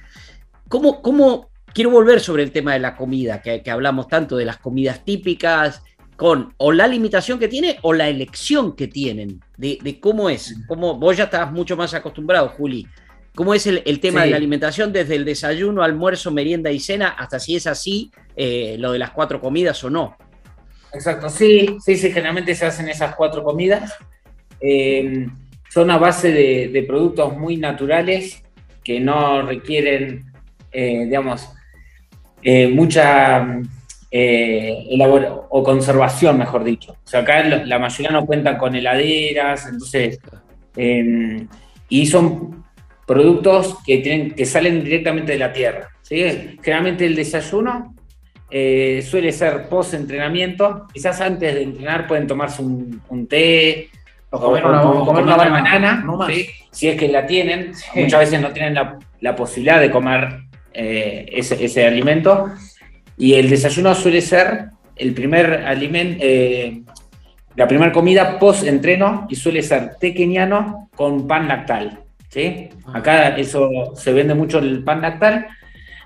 [0.69, 4.57] ¿Cómo, cómo quiero volver sobre el tema de la comida, que, hablamos tanto de las
[4.57, 5.83] comidas típicas,
[6.17, 10.57] con o la limitación que tiene o la elección que tienen de, de cómo es.
[10.67, 12.87] Cómo, vos ya estás mucho más acostumbrado, Juli.
[13.37, 14.25] ¿Cómo es el, el tema Sí.
[14.27, 18.77] de la alimentación desde el desayuno, almuerzo, merienda y cena hasta si es así, eh,
[18.79, 20.17] lo de las cuatro comidas o no?
[20.93, 23.93] Exacto, sí, sí, sí, generalmente se hacen esas cuatro comidas.
[24.61, 25.27] Eh,
[25.69, 28.43] son a base de, de productos muy naturales
[28.83, 30.25] que no requieren,
[30.73, 31.49] eh, digamos,
[32.43, 33.61] eh, mucha
[34.11, 36.93] elabor- o conservación, mejor dicho.
[36.93, 40.19] O sea, acá la mayoría no cuentan con heladeras, entonces,
[40.77, 41.47] eh,
[41.91, 42.65] y son
[43.07, 45.89] productos que, tienen, que salen directamente de la tierra.
[46.03, 46.25] ¿sí?
[46.63, 47.95] Generalmente el desayuno
[48.51, 50.87] eh, suele ser post-entrenamiento.
[50.93, 53.89] Quizás antes de entrenar pueden tomarse un, un té
[54.31, 56.33] O comer una- o- comer una banana, banana, no más.
[56.33, 56.47] ¿sí?
[56.71, 57.75] si es que la tienen.
[57.75, 58.01] Sí.
[58.01, 60.41] Muchas veces no tienen la, la posibilidad de comer
[60.75, 62.51] eh, ese, ese alimento.
[63.17, 66.23] Y el desayuno suele ser el primer alimento,
[67.55, 72.01] la primera comida post-entreno y suele ser té keniano con pan lactal.
[72.93, 75.47] Acá eso se vende mucho el pan lactal.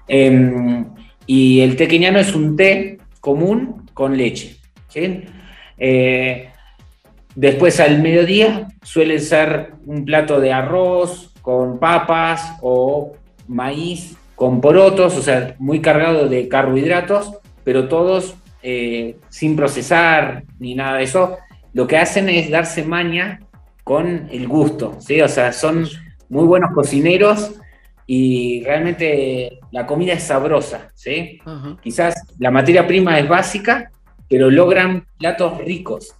[0.08, 0.84] eh,
[1.26, 4.56] y el té keniano es un té común con leche.
[4.88, 5.22] ¿sí?
[5.78, 6.48] Eh,
[7.36, 13.12] después al mediodía suele ser un plato de arroz con papas o
[13.46, 20.74] maíz con porotos, o sea, muy cargado de carbohidratos, pero todos eh, sin procesar ni
[20.74, 21.38] nada de eso.
[21.72, 23.40] Lo que hacen es darse maña
[23.84, 25.20] con el gusto, ¿sí?
[25.20, 25.86] O sea, son
[26.30, 27.52] muy buenos cocineros
[28.06, 31.38] y realmente la comida es sabrosa, ¿sí?
[31.44, 33.90] Ajá, Quizás la materia prima es básica,
[34.28, 36.14] pero logran platos ricos.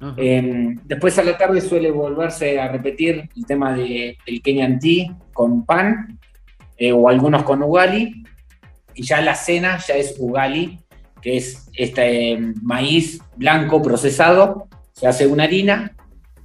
[0.00, 0.14] ajá.
[0.16, 5.14] Eh, después a la tarde suele volverse a repetir el tema de, del Kenyan Tea
[5.32, 6.18] con pan
[6.76, 8.24] eh, o algunos con ugali.
[8.94, 10.78] Y ya la cena ya es ugali,
[11.20, 14.68] que es este eh, maíz blanco procesado.
[14.92, 15.92] Se hace una harina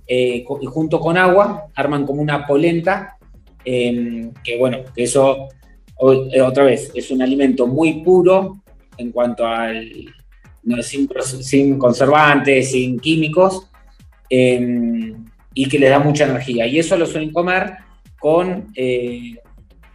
[0.07, 3.17] eh, y junto con agua arman como una polenta.
[3.65, 5.47] eh, que bueno, que eso
[6.31, 8.63] eh, otra vez es un alimento muy puro
[8.97, 9.89] en cuanto al
[10.63, 11.09] no, sin,
[11.41, 13.69] sin conservantes, sin químicos,
[14.29, 15.13] eh,
[15.53, 16.65] y que les da mucha energía.
[16.67, 17.73] Y eso lo suelen comer
[18.19, 19.35] con eh,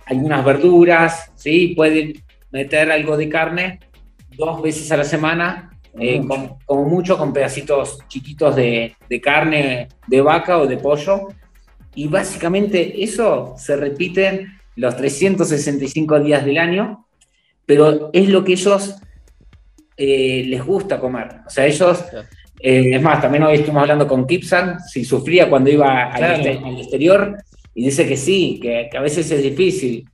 [0.07, 1.75] algunas verduras, ¿sí?
[1.77, 3.81] Pueden meter algo de carne
[4.37, 9.89] dos veces a la semana, eh, con- como mucho con pedacitos chiquitos de, de carne
[10.07, 11.29] de vaca o de pollo.
[11.95, 14.47] Y básicamente eso se repite
[14.77, 17.07] los 365 días del año,
[17.67, 18.95] pero es lo que ellos
[19.97, 21.41] eh, les gusta comer.
[21.47, 22.05] O sea, ellos,
[22.61, 26.35] eh, es más, también hoy estuvimos hablando con Kipsan, si sufría cuando iba al, Claro.
[26.37, 27.37] este- al exterior,
[27.75, 30.09] y dice que sí, que, que a veces es difícil,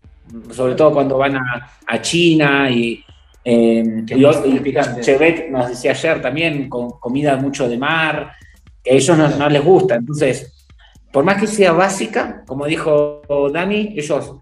[0.50, 3.03] sobre todo cuando van a, a China y...
[3.44, 5.00] eh, Que y picante.
[5.02, 8.32] Chevet nos decía ayer también, con comida mucho de mar,
[8.82, 9.96] que a ellos no, no les gusta.
[9.96, 10.66] Entonces,
[11.12, 13.22] por más que sea básica, como dijo
[13.52, 14.36] Dani, ellos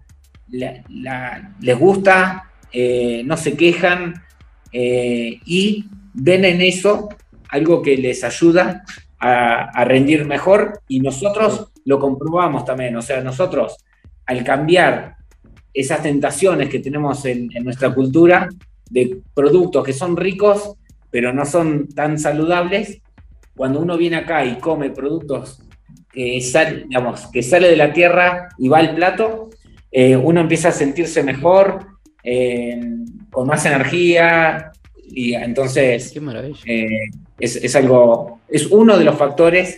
[0.49, 4.13] la- la- les gusta, eh, no se quejan
[4.71, 7.09] eh, y ven en eso
[7.49, 8.83] algo que les ayuda
[9.19, 12.95] a, a rendir mejor y nosotros lo comprobamos también.
[12.95, 13.77] O sea, nosotros
[14.25, 15.15] al cambiar
[15.73, 18.47] esas tentaciones que tenemos en, en nuestra cultura
[18.93, 20.75] de productos que son ricos
[21.09, 22.99] pero no son tan saludables,
[23.55, 25.61] cuando uno viene acá y come productos
[26.11, 29.49] que, sal- digamos, que sale de la tierra y va al plato,
[29.91, 31.85] eh, uno empieza a sentirse mejor,
[32.23, 32.81] eh,
[33.29, 34.71] con más energía,
[35.05, 36.59] y entonces Qué maravilla.
[36.65, 36.87] eh,
[37.37, 39.77] es, es algo, es uno de los factores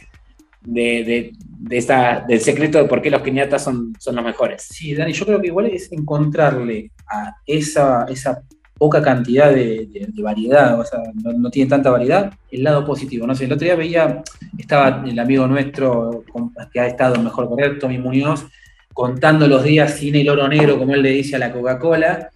[0.62, 1.32] de, de-
[1.68, 4.62] de esta, del secreto de por qué los keniatas son, son los mejores.
[4.70, 8.42] Sí, Dani, yo creo que igual es encontrarle a esa, esa
[8.78, 12.84] poca cantidad de, de- de variedad, o sea, no, no tiene tanta variedad, el lado
[12.86, 13.26] positivo.
[13.26, 14.22] No sé, el otro día veía,
[14.58, 18.46] estaba el amigo nuestro con- que ha estado en Mejor Correr, Tommy Muñoz,
[18.94, 22.30] contando los días sin el oro negro, como él le dice a la Coca-Cola.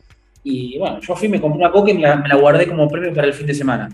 [0.43, 2.87] Y bueno, yo fui, me compré una coca y me la, me la guardé como
[2.89, 3.89] premio para el fin de semana.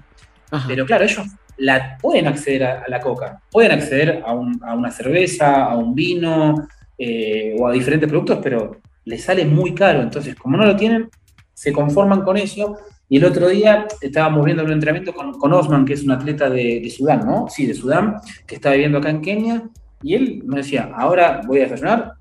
[0.51, 0.67] Ajá.
[0.67, 1.25] Pero claro, ellos
[1.57, 5.75] la, pueden acceder a, a la coca, pueden acceder a, un- a una cerveza, a
[5.75, 6.67] un vino
[6.97, 10.01] eh, o a diferentes productos, pero les sale muy caro.
[10.01, 11.09] Entonces, como no lo tienen,
[11.55, 12.77] se conforman con eso.
[13.09, 16.49] Y el otro día estábamos viendo un entrenamiento con, con Osman, que es un atleta
[16.49, 17.47] de, de Sudán, ¿no?
[17.49, 19.69] Sí, de Sudán, que está viviendo acá en Kenia.
[20.03, 22.13] Y él me decía, ahora voy a desayunar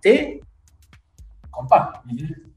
[0.00, 0.40] té
[1.50, 2.02] con papa.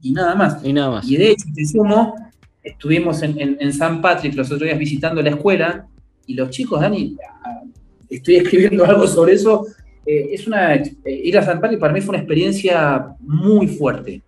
[0.00, 0.64] Y nada más.
[0.64, 1.08] Y nada más.
[1.08, 2.14] Y de hecho, te sumo,
[2.62, 5.86] estuvimos en, en, en San Patrick los otros días visitando la escuela
[6.26, 7.62] y los chicos, Dani, ah,
[8.10, 9.64] estoy escribiendo algo sobre eso.
[10.04, 14.22] eh, es una, eh, ir a San Patrick para mí fue una experiencia muy fuerte,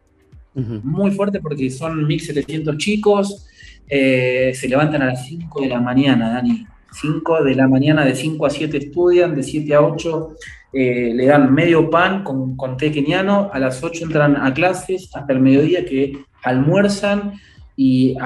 [0.82, 3.46] Muy fuerte porque son 1700 chicos,
[3.88, 6.66] eh, se levantan a las 5 de la mañana, Dani.
[6.90, 10.36] 5 de la mañana, de 5 a 7 estudian, de 7 a 8
[10.72, 15.10] eh, le dan medio pan con, con té keniano, a las 8 entran a clases
[15.14, 17.34] hasta el mediodía que almuerzan
[17.76, 18.16] y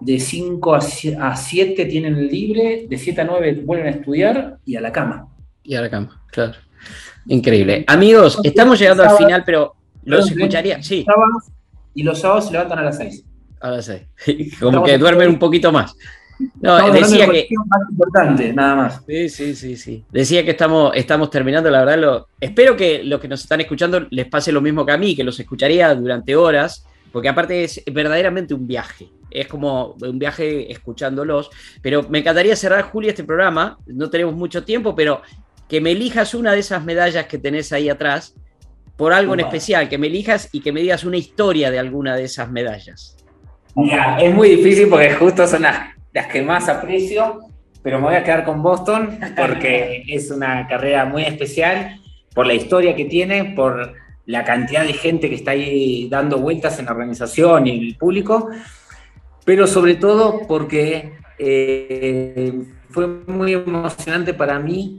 [0.00, 4.80] de 5 a 7 tienen libre, de 7 a 9 vuelven a estudiar y a
[4.80, 5.28] la cama.
[5.62, 6.54] Y a la cama, claro.
[7.26, 7.84] Increíble.
[7.86, 9.74] Amigos, estamos llegando al final, pero
[10.04, 10.82] los escucharía.
[10.82, 11.06] Sí.
[11.94, 13.24] Y los sábados se levantan a las 6.
[13.60, 14.58] A las 6.
[14.60, 15.94] Como que duermen un poquito más.
[16.60, 17.48] No, decía que.
[17.66, 19.02] Más importante, nada más.
[19.06, 20.04] Sí, sí, sí, sí.
[20.10, 21.98] Decía que estamos, estamos terminando, la verdad.
[21.98, 25.14] Lo, espero que los que nos están escuchando les pase lo mismo que a mí,
[25.14, 29.08] que los escucharía durante horas, porque aparte es verdaderamente un viaje.
[29.30, 31.50] Es como un viaje escuchándolos.
[31.82, 33.78] Pero me encantaría cerrar, Julio, este programa.
[33.86, 35.22] No tenemos mucho tiempo, pero
[35.68, 38.34] que me elijas una de esas medallas que tenés ahí atrás
[39.00, 42.16] por algo en especial, que me elijas y que me digas una historia de alguna
[42.16, 43.16] de esas medallas.
[43.74, 47.38] Mira, es muy difícil porque justo son las, las que más aprecio,
[47.82, 51.98] pero me voy a quedar con Boston porque es una carrera muy especial
[52.34, 53.94] por la historia que tiene, por
[54.26, 58.50] la cantidad de gente que está ahí dando vueltas en la organización y el público,
[59.46, 62.52] pero sobre todo porque eh,
[62.90, 64.98] fue muy emocionante para mí.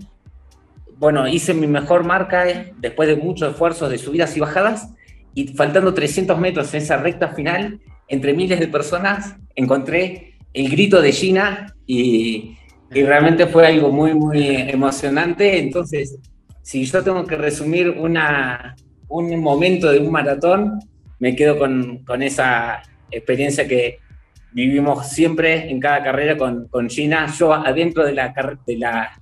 [1.01, 4.93] Bueno, hice mi mejor marca eh, después de muchos esfuerzos de subidas y bajadas
[5.33, 11.01] y faltando 300 metros en esa recta final, entre miles de personas, encontré el grito
[11.01, 12.55] de Gina y,
[12.91, 15.57] realmente fue algo muy, muy emocionante.
[15.57, 16.19] Entonces,
[16.61, 18.75] si yo tengo que resumir una,
[19.07, 20.81] un momento de un maratón,
[21.17, 23.97] me quedo con, con esa experiencia que
[24.51, 28.31] vivimos siempre en cada carrera con, con Gina, yo adentro de, la,
[28.67, 29.20] de, la,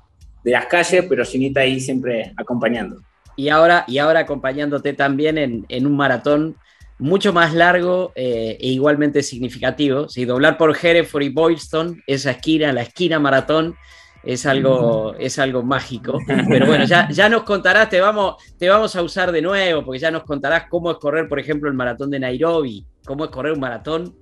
[0.50, 3.02] de las calles, pero Ginita ahí siempre acompañando.
[3.36, 6.56] Y ahora, y ahora acompañándote también en, en un maratón
[6.98, 10.10] mucho más largo eh, e igualmente significativo.
[10.10, 13.76] Si doblar por Hereford y Boylston, esa esquina, la esquina maratón,
[14.24, 16.20] es algo, es algo mágico.
[16.50, 20.00] Pero bueno, ya, ya nos contarás, te vamos, te vamos a usar de nuevo, porque
[20.00, 23.54] ya nos contarás cómo es correr, por ejemplo, el maratón de Nairobi, cómo es correr
[23.54, 24.16] un maratón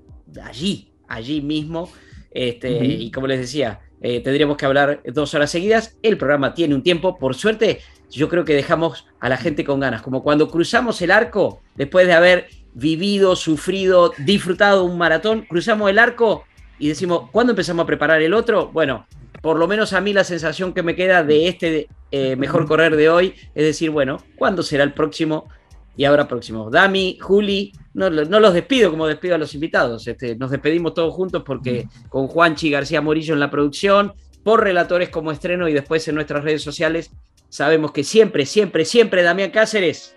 [0.43, 1.89] allí, allí mismo.
[2.29, 5.97] Este, Y como les decía, eh, tendríamos que hablar dos horas seguidas.
[6.03, 7.81] El programa tiene un tiempo, por suerte,
[8.11, 12.07] yo creo que dejamos a la gente con ganas, como cuando cruzamos el arco, después
[12.07, 16.45] de haber vivido, sufrido, disfrutado un maratón, cruzamos el arco
[16.79, 18.69] y decimos, ¿cuándo empezamos a preparar el otro?
[18.71, 19.07] Bueno,
[19.41, 22.95] por lo menos a mí la sensación que me queda de este eh, mejor correr
[22.95, 25.47] de hoy es decir, bueno, ¿cuándo será el próximo?
[25.95, 26.69] Y ahora próximo.
[26.69, 30.07] Dami, Juli, no, los despido como despido a los invitados.
[30.07, 35.09] Este, nos despedimos todos juntos porque con Juanchi García Morillo en la producción, por relatores
[35.09, 37.11] como estreno y después en nuestras redes sociales,
[37.49, 40.15] sabemos que siempre, siempre, siempre Damián Cáceres,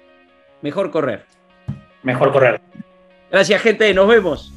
[0.62, 1.26] mejor correr
[2.02, 2.60] mejor correr.
[3.30, 3.92] Gracias, gente.
[3.94, 4.52] Nos vemos.